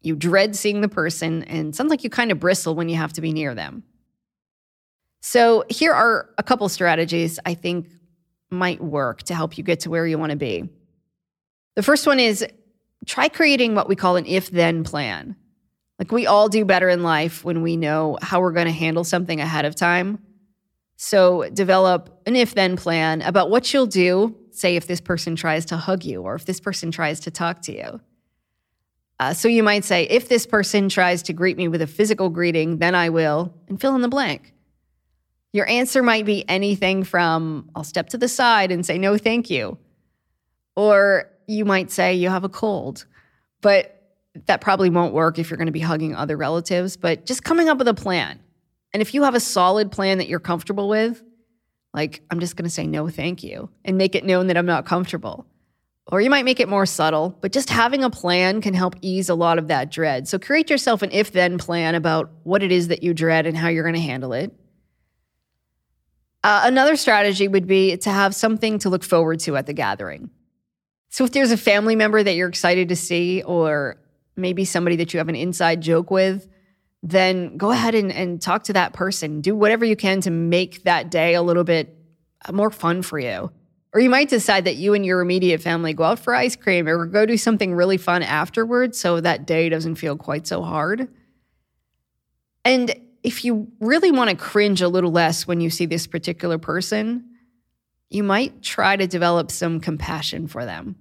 You 0.01 0.15
dread 0.15 0.55
seeing 0.55 0.81
the 0.81 0.89
person, 0.89 1.43
and 1.43 1.75
sounds 1.75 1.89
like 1.89 2.03
you 2.03 2.09
kind 2.09 2.31
of 2.31 2.39
bristle 2.39 2.75
when 2.75 2.89
you 2.89 2.97
have 2.97 3.13
to 3.13 3.21
be 3.21 3.31
near 3.31 3.55
them. 3.55 3.83
So, 5.21 5.63
here 5.69 5.93
are 5.93 6.29
a 6.37 6.43
couple 6.43 6.67
strategies 6.67 7.39
I 7.45 7.53
think 7.53 7.89
might 8.51 8.81
work 8.81 9.23
to 9.23 9.35
help 9.35 9.57
you 9.57 9.63
get 9.63 9.79
to 9.81 9.89
where 9.89 10.05
you 10.05 10.17
want 10.17 10.31
to 10.31 10.35
be. 10.35 10.69
The 11.75 11.83
first 11.83 12.05
one 12.05 12.19
is 12.19 12.45
try 13.05 13.29
creating 13.29 13.73
what 13.73 13.87
we 13.87 13.95
call 13.95 14.17
an 14.17 14.25
if 14.25 14.51
then 14.51 14.83
plan. 14.83 15.37
Like, 15.97 16.11
we 16.11 16.27
all 16.27 16.49
do 16.49 16.65
better 16.65 16.89
in 16.89 17.03
life 17.03 17.45
when 17.45 17.61
we 17.61 17.77
know 17.77 18.17
how 18.21 18.41
we're 18.41 18.51
going 18.51 18.67
to 18.67 18.71
handle 18.73 19.05
something 19.05 19.39
ahead 19.39 19.63
of 19.63 19.75
time 19.75 20.19
so 20.95 21.49
develop 21.49 22.21
an 22.25 22.35
if 22.35 22.55
then 22.55 22.77
plan 22.77 23.21
about 23.21 23.49
what 23.49 23.73
you'll 23.73 23.85
do, 23.87 24.35
say, 24.51 24.75
if 24.75 24.87
this 24.87 25.01
person 25.01 25.35
tries 25.35 25.65
to 25.65 25.77
hug 25.77 26.03
you 26.03 26.21
or 26.21 26.35
if 26.35 26.45
this 26.45 26.59
person 26.59 26.91
tries 26.91 27.19
to 27.21 27.31
talk 27.31 27.61
to 27.63 27.75
you. 27.75 27.99
Uh, 29.19 29.33
so 29.33 29.47
you 29.47 29.63
might 29.63 29.85
say, 29.85 30.03
if 30.03 30.27
this 30.27 30.45
person 30.45 30.89
tries 30.89 31.23
to 31.23 31.33
greet 31.33 31.57
me 31.57 31.67
with 31.67 31.81
a 31.81 31.87
physical 31.87 32.29
greeting, 32.29 32.77
then 32.77 32.95
I 32.95 33.09
will, 33.09 33.53
and 33.67 33.79
fill 33.79 33.95
in 33.95 34.01
the 34.01 34.07
blank. 34.07 34.53
Your 35.53 35.67
answer 35.69 36.01
might 36.01 36.25
be 36.25 36.47
anything 36.49 37.03
from, 37.03 37.69
I'll 37.75 37.83
step 37.83 38.09
to 38.09 38.17
the 38.17 38.27
side 38.27 38.71
and 38.71 38.85
say, 38.85 38.97
no, 38.97 39.17
thank 39.17 39.49
you. 39.49 39.77
Or 40.75 41.29
you 41.47 41.63
might 41.63 41.91
say, 41.91 42.15
you 42.15 42.29
have 42.29 42.43
a 42.43 42.49
cold. 42.49 43.05
But 43.61 44.01
that 44.47 44.61
probably 44.61 44.89
won't 44.89 45.13
work 45.13 45.37
if 45.37 45.49
you're 45.49 45.57
going 45.57 45.67
to 45.67 45.71
be 45.71 45.79
hugging 45.79 46.15
other 46.15 46.35
relatives. 46.35 46.97
But 46.97 47.25
just 47.25 47.43
coming 47.43 47.69
up 47.69 47.77
with 47.77 47.87
a 47.87 47.93
plan. 47.93 48.39
And 48.93 49.01
if 49.01 49.13
you 49.13 49.23
have 49.23 49.35
a 49.35 49.39
solid 49.39 49.91
plan 49.91 50.19
that 50.19 50.27
you're 50.27 50.39
comfortable 50.39 50.87
with, 50.87 51.23
like, 51.93 52.21
I'm 52.29 52.39
just 52.39 52.55
going 52.55 52.65
to 52.65 52.69
say 52.69 52.87
no, 52.87 53.09
thank 53.09 53.43
you, 53.43 53.69
and 53.83 53.97
make 53.97 54.15
it 54.15 54.23
known 54.23 54.47
that 54.47 54.57
I'm 54.57 54.65
not 54.65 54.85
comfortable. 54.85 55.45
Or 56.07 56.19
you 56.21 56.29
might 56.29 56.45
make 56.45 56.59
it 56.59 56.67
more 56.67 56.85
subtle, 56.85 57.37
but 57.41 57.51
just 57.51 57.69
having 57.69 58.03
a 58.03 58.09
plan 58.09 58.61
can 58.61 58.73
help 58.73 58.95
ease 59.01 59.29
a 59.29 59.35
lot 59.35 59.57
of 59.57 59.67
that 59.69 59.89
dread. 59.89 60.27
So 60.27 60.37
create 60.37 60.69
yourself 60.69 61.01
an 61.01 61.11
if 61.11 61.31
then 61.31 61.57
plan 61.57 61.95
about 61.95 62.31
what 62.43 62.61
it 62.61 62.71
is 62.71 62.89
that 62.89 63.03
you 63.03 63.13
dread 63.13 63.45
and 63.45 63.55
how 63.55 63.69
you're 63.69 63.83
going 63.83 63.95
to 63.95 64.01
handle 64.01 64.33
it. 64.33 64.53
Uh, 66.43 66.63
another 66.65 66.97
strategy 66.97 67.47
would 67.47 67.67
be 67.67 67.95
to 67.95 68.09
have 68.09 68.35
something 68.35 68.77
to 68.79 68.89
look 68.89 69.03
forward 69.03 69.39
to 69.39 69.55
at 69.55 69.65
the 69.65 69.73
gathering. 69.73 70.29
So 71.09 71.23
if 71.23 71.31
there's 71.31 71.51
a 71.51 71.57
family 71.57 71.95
member 71.95 72.21
that 72.21 72.33
you're 72.33 72.49
excited 72.49 72.89
to 72.89 72.95
see, 72.97 73.41
or 73.43 73.97
maybe 74.35 74.65
somebody 74.65 74.97
that 74.97 75.13
you 75.13 75.19
have 75.19 75.29
an 75.29 75.35
inside 75.35 75.79
joke 75.79 76.11
with, 76.11 76.49
then 77.03 77.57
go 77.57 77.71
ahead 77.71 77.93
and, 77.93 78.11
and 78.11 78.41
talk 78.41 78.63
to 78.63 78.73
that 78.73 78.93
person. 78.93 79.41
Do 79.41 79.55
whatever 79.55 79.83
you 79.83 79.97
can 79.97 80.21
to 80.21 80.31
make 80.31 80.83
that 80.83 81.11
day 81.11 81.35
a 81.35 81.41
little 81.41 81.65
bit 81.65 81.95
uh, 82.45 82.53
more 82.53 82.71
fun 82.71 83.01
for 83.01 83.19
you. 83.19 83.51
Or 83.93 83.99
you 83.99 84.09
might 84.09 84.29
decide 84.29 84.65
that 84.65 84.77
you 84.77 84.93
and 84.93 85.05
your 85.05 85.19
immediate 85.21 85.61
family 85.61 85.93
go 85.93 86.03
out 86.03 86.19
for 86.19 86.33
ice 86.33 86.55
cream 86.55 86.87
or 86.87 87.05
go 87.05 87.25
do 87.25 87.37
something 87.37 87.75
really 87.75 87.97
fun 87.97 88.23
afterwards 88.23 88.99
so 88.99 89.19
that 89.19 89.45
day 89.45 89.69
doesn't 89.69 89.95
feel 89.95 90.15
quite 90.15 90.47
so 90.47 90.63
hard. 90.63 91.09
And 92.65 92.95
if 93.21 93.45
you 93.45 93.67
really 93.79 94.09
want 94.09 94.29
to 94.29 94.35
cringe 94.35 94.81
a 94.81 94.87
little 94.87 95.11
less 95.11 95.45
when 95.45 95.61
you 95.61 95.69
see 95.69 95.85
this 95.85 96.07
particular 96.07 96.57
person, 96.57 97.25
you 98.09 98.23
might 98.23 98.63
try 98.63 98.95
to 98.95 99.05
develop 99.05 99.51
some 99.51 99.79
compassion 99.79 100.47
for 100.47 100.65
them. 100.65 100.95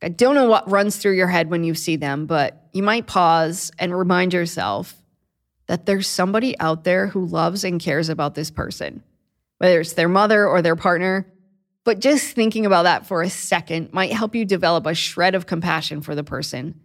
I 0.00 0.08
don't 0.08 0.34
know 0.34 0.48
what 0.48 0.70
runs 0.70 0.96
through 0.96 1.16
your 1.16 1.28
head 1.28 1.50
when 1.50 1.64
you 1.64 1.74
see 1.74 1.96
them, 1.96 2.26
but 2.26 2.68
you 2.72 2.82
might 2.82 3.06
pause 3.06 3.72
and 3.78 3.96
remind 3.96 4.32
yourself 4.32 4.94
that 5.66 5.86
there's 5.86 6.06
somebody 6.06 6.58
out 6.58 6.84
there 6.84 7.08
who 7.08 7.26
loves 7.26 7.64
and 7.64 7.80
cares 7.80 8.08
about 8.08 8.34
this 8.34 8.50
person, 8.50 9.02
whether 9.58 9.80
it's 9.80 9.94
their 9.94 10.08
mother 10.08 10.46
or 10.46 10.62
their 10.62 10.76
partner. 10.76 11.26
But 11.84 12.00
just 12.00 12.34
thinking 12.34 12.66
about 12.66 12.84
that 12.84 13.06
for 13.06 13.22
a 13.22 13.30
second 13.30 13.92
might 13.92 14.12
help 14.12 14.34
you 14.34 14.44
develop 14.44 14.86
a 14.86 14.94
shred 14.94 15.34
of 15.34 15.46
compassion 15.46 16.00
for 16.02 16.14
the 16.14 16.24
person, 16.24 16.80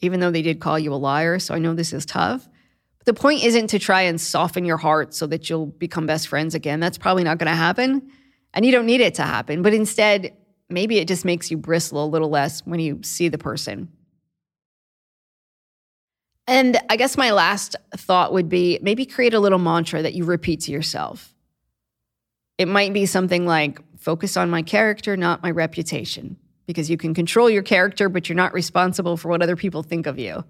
even 0.00 0.20
though 0.20 0.30
they 0.30 0.42
did 0.42 0.60
call 0.60 0.78
you 0.78 0.92
a 0.92 0.96
liar. 0.96 1.38
So 1.38 1.54
I 1.54 1.58
know 1.58 1.74
this 1.74 1.92
is 1.92 2.06
tough. 2.06 2.48
But 2.98 3.06
the 3.06 3.20
point 3.20 3.44
isn't 3.44 3.68
to 3.68 3.78
try 3.78 4.02
and 4.02 4.20
soften 4.20 4.64
your 4.64 4.76
heart 4.76 5.14
so 5.14 5.26
that 5.26 5.48
you'll 5.48 5.66
become 5.66 6.06
best 6.06 6.28
friends 6.28 6.54
again. 6.54 6.80
That's 6.80 6.98
probably 6.98 7.24
not 7.24 7.38
going 7.38 7.50
to 7.50 7.56
happen. 7.56 8.10
And 8.54 8.64
you 8.66 8.72
don't 8.72 8.86
need 8.86 9.00
it 9.00 9.14
to 9.14 9.22
happen. 9.22 9.62
But 9.62 9.74
instead, 9.74 10.36
maybe 10.68 10.98
it 10.98 11.08
just 11.08 11.24
makes 11.24 11.50
you 11.50 11.56
bristle 11.56 12.04
a 12.04 12.06
little 12.06 12.28
less 12.28 12.64
when 12.66 12.80
you 12.80 13.00
see 13.02 13.28
the 13.28 13.38
person. 13.38 13.88
And 16.46 16.78
I 16.88 16.96
guess 16.96 17.16
my 17.16 17.30
last 17.30 17.76
thought 17.96 18.32
would 18.32 18.48
be 18.48 18.78
maybe 18.82 19.06
create 19.06 19.34
a 19.34 19.40
little 19.40 19.58
mantra 19.58 20.02
that 20.02 20.14
you 20.14 20.24
repeat 20.24 20.60
to 20.62 20.72
yourself. 20.72 21.34
It 22.58 22.68
might 22.68 22.92
be 22.92 23.06
something 23.06 23.46
like 23.46 23.80
focus 23.98 24.36
on 24.36 24.50
my 24.50 24.62
character, 24.62 25.16
not 25.16 25.42
my 25.42 25.50
reputation, 25.50 26.36
because 26.66 26.90
you 26.90 26.96
can 26.96 27.14
control 27.14 27.48
your 27.48 27.62
character, 27.62 28.08
but 28.08 28.28
you're 28.28 28.36
not 28.36 28.52
responsible 28.52 29.16
for 29.16 29.28
what 29.28 29.42
other 29.42 29.56
people 29.56 29.82
think 29.82 30.06
of 30.06 30.18
you. 30.18 30.44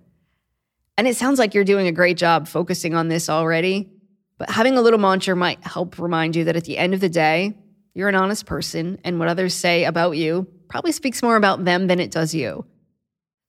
And 0.97 1.07
it 1.07 1.17
sounds 1.17 1.39
like 1.39 1.55
you're 1.55 1.65
doing 1.65 1.87
a 1.87 1.93
great 1.93 2.17
job 2.17 2.49
focusing 2.49 2.95
on 2.95 3.09
this 3.09 3.29
already, 3.29 3.91
but 4.39 4.51
having 4.51 4.77
a 4.77 4.83
little 4.83 4.99
mantra 4.99 5.37
might 5.37 5.63
help 5.63 5.99
remind 5.99 6.37
you 6.37 6.45
that 6.45 6.57
at 6.57 6.65
the 6.65 6.79
end 6.79 6.95
of 6.95 7.01
the 7.01 7.09
day, 7.09 7.55
you're 7.95 8.09
an 8.09 8.15
honest 8.15 8.47
person, 8.47 8.99
and 9.05 9.19
what 9.19 9.29
others 9.29 9.55
say 9.55 9.85
about 9.85 10.13
you 10.13 10.47
probably 10.69 10.93
speaks 10.93 11.23
more 11.23 11.37
about 11.37 11.65
them 11.65 11.87
than 11.87 12.01
it 12.01 12.11
does 12.11 12.35
you. 12.35 12.65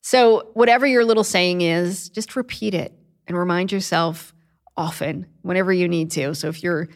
So, 0.05 0.49
whatever 0.53 0.85
your 0.85 1.05
little 1.05 1.23
saying 1.23 1.61
is, 1.61 2.09
just 2.09 2.35
repeat 2.35 2.73
it 2.73 2.93
and 3.25 3.37
remind 3.37 3.71
yourself 3.71 4.33
often 4.75 5.25
whenever 5.43 5.71
you 5.71 5.87
need 5.87 6.11
to. 6.11 6.35
So, 6.35 6.49
if 6.49 6.61
your 6.61 6.89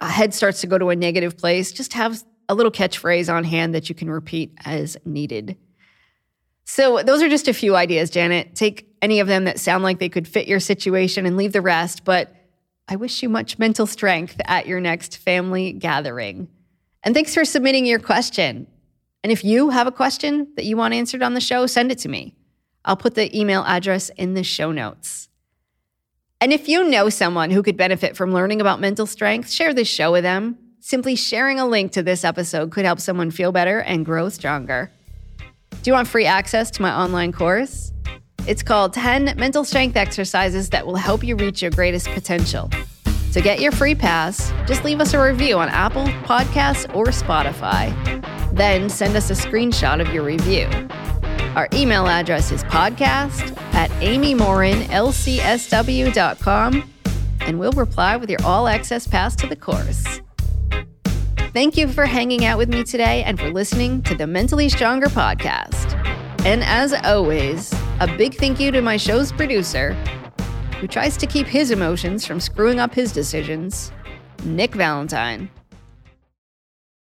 uh, 0.00 0.08
head 0.08 0.32
starts 0.32 0.62
to 0.62 0.66
go 0.66 0.78
to 0.78 0.88
a 0.88 0.96
negative 0.96 1.36
place, 1.36 1.72
just 1.72 1.92
have 1.92 2.24
a 2.48 2.54
little 2.54 2.72
catchphrase 2.72 3.32
on 3.32 3.44
hand 3.44 3.74
that 3.74 3.90
you 3.90 3.94
can 3.94 4.08
repeat 4.10 4.54
as 4.64 4.96
needed. 5.04 5.58
So, 6.64 7.02
those 7.02 7.22
are 7.22 7.28
just 7.28 7.48
a 7.48 7.52
few 7.52 7.76
ideas, 7.76 8.08
Janet. 8.08 8.54
Take 8.54 8.88
any 9.02 9.20
of 9.20 9.26
them 9.28 9.44
that 9.44 9.60
sound 9.60 9.84
like 9.84 9.98
they 9.98 10.08
could 10.08 10.26
fit 10.26 10.48
your 10.48 10.58
situation 10.58 11.26
and 11.26 11.36
leave 11.36 11.52
the 11.52 11.60
rest. 11.60 12.02
But 12.06 12.34
I 12.88 12.96
wish 12.96 13.22
you 13.22 13.28
much 13.28 13.58
mental 13.58 13.86
strength 13.86 14.40
at 14.46 14.66
your 14.66 14.80
next 14.80 15.18
family 15.18 15.72
gathering. 15.72 16.48
And 17.02 17.14
thanks 17.14 17.34
for 17.34 17.44
submitting 17.44 17.84
your 17.84 17.98
question. 17.98 18.68
And 19.22 19.30
if 19.30 19.44
you 19.44 19.68
have 19.68 19.86
a 19.86 19.92
question 19.92 20.48
that 20.56 20.64
you 20.64 20.78
want 20.78 20.94
answered 20.94 21.22
on 21.22 21.34
the 21.34 21.40
show, 21.42 21.66
send 21.66 21.92
it 21.92 21.98
to 21.98 22.08
me. 22.08 22.34
I'll 22.84 22.96
put 22.96 23.14
the 23.14 23.36
email 23.38 23.64
address 23.66 24.10
in 24.10 24.34
the 24.34 24.44
show 24.44 24.72
notes. 24.72 25.28
And 26.40 26.52
if 26.52 26.68
you 26.68 26.84
know 26.84 27.08
someone 27.08 27.50
who 27.50 27.62
could 27.62 27.76
benefit 27.76 28.16
from 28.16 28.32
learning 28.32 28.60
about 28.60 28.80
mental 28.80 29.06
strength, 29.06 29.50
share 29.50 29.72
this 29.72 29.88
show 29.88 30.12
with 30.12 30.24
them. 30.24 30.58
Simply 30.80 31.16
sharing 31.16 31.58
a 31.58 31.66
link 31.66 31.92
to 31.92 32.02
this 32.02 32.24
episode 32.24 32.70
could 32.70 32.84
help 32.84 33.00
someone 33.00 33.30
feel 33.30 33.52
better 33.52 33.80
and 33.80 34.04
grow 34.04 34.28
stronger. 34.28 34.90
Do 35.70 35.78
you 35.84 35.94
want 35.94 36.08
free 36.08 36.26
access 36.26 36.70
to 36.72 36.82
my 36.82 36.94
online 36.94 37.32
course? 37.32 37.92
It's 38.46 38.62
called 38.62 38.92
10 38.92 39.34
Mental 39.38 39.64
Strength 39.64 39.96
Exercises 39.96 40.68
that 40.70 40.86
will 40.86 40.96
help 40.96 41.24
you 41.24 41.36
reach 41.36 41.62
your 41.62 41.70
greatest 41.70 42.08
potential. 42.08 42.70
To 43.32 43.40
get 43.40 43.60
your 43.60 43.72
free 43.72 43.94
pass, 43.94 44.52
just 44.66 44.84
leave 44.84 45.00
us 45.00 45.14
a 45.14 45.20
review 45.20 45.58
on 45.58 45.70
Apple 45.70 46.04
Podcasts 46.24 46.94
or 46.94 47.06
Spotify. 47.06 47.90
Then 48.54 48.90
send 48.90 49.16
us 49.16 49.30
a 49.30 49.32
screenshot 49.32 50.00
of 50.00 50.12
your 50.12 50.22
review. 50.22 50.68
Our 51.56 51.68
email 51.72 52.06
address 52.08 52.50
is 52.50 52.64
podcast 52.64 53.56
at 53.74 53.88
amymorinlcsw.com, 54.00 56.90
and 57.40 57.60
we'll 57.60 57.72
reply 57.72 58.16
with 58.16 58.28
your 58.28 58.40
all 58.44 58.66
access 58.66 59.06
pass 59.06 59.36
to 59.36 59.46
the 59.46 59.54
course. 59.54 60.20
Thank 61.52 61.76
you 61.76 61.86
for 61.86 62.06
hanging 62.06 62.44
out 62.44 62.58
with 62.58 62.68
me 62.68 62.82
today 62.82 63.22
and 63.22 63.38
for 63.38 63.52
listening 63.52 64.02
to 64.02 64.16
the 64.16 64.26
Mentally 64.26 64.68
Stronger 64.68 65.06
podcast. 65.06 65.94
And 66.44 66.64
as 66.64 66.92
always, 66.92 67.72
a 68.00 68.08
big 68.16 68.34
thank 68.34 68.58
you 68.58 68.72
to 68.72 68.82
my 68.82 68.96
show's 68.96 69.30
producer, 69.30 69.92
who 70.80 70.88
tries 70.88 71.16
to 71.18 71.26
keep 71.28 71.46
his 71.46 71.70
emotions 71.70 72.26
from 72.26 72.40
screwing 72.40 72.80
up 72.80 72.92
his 72.92 73.12
decisions, 73.12 73.92
Nick 74.42 74.74
Valentine. 74.74 75.48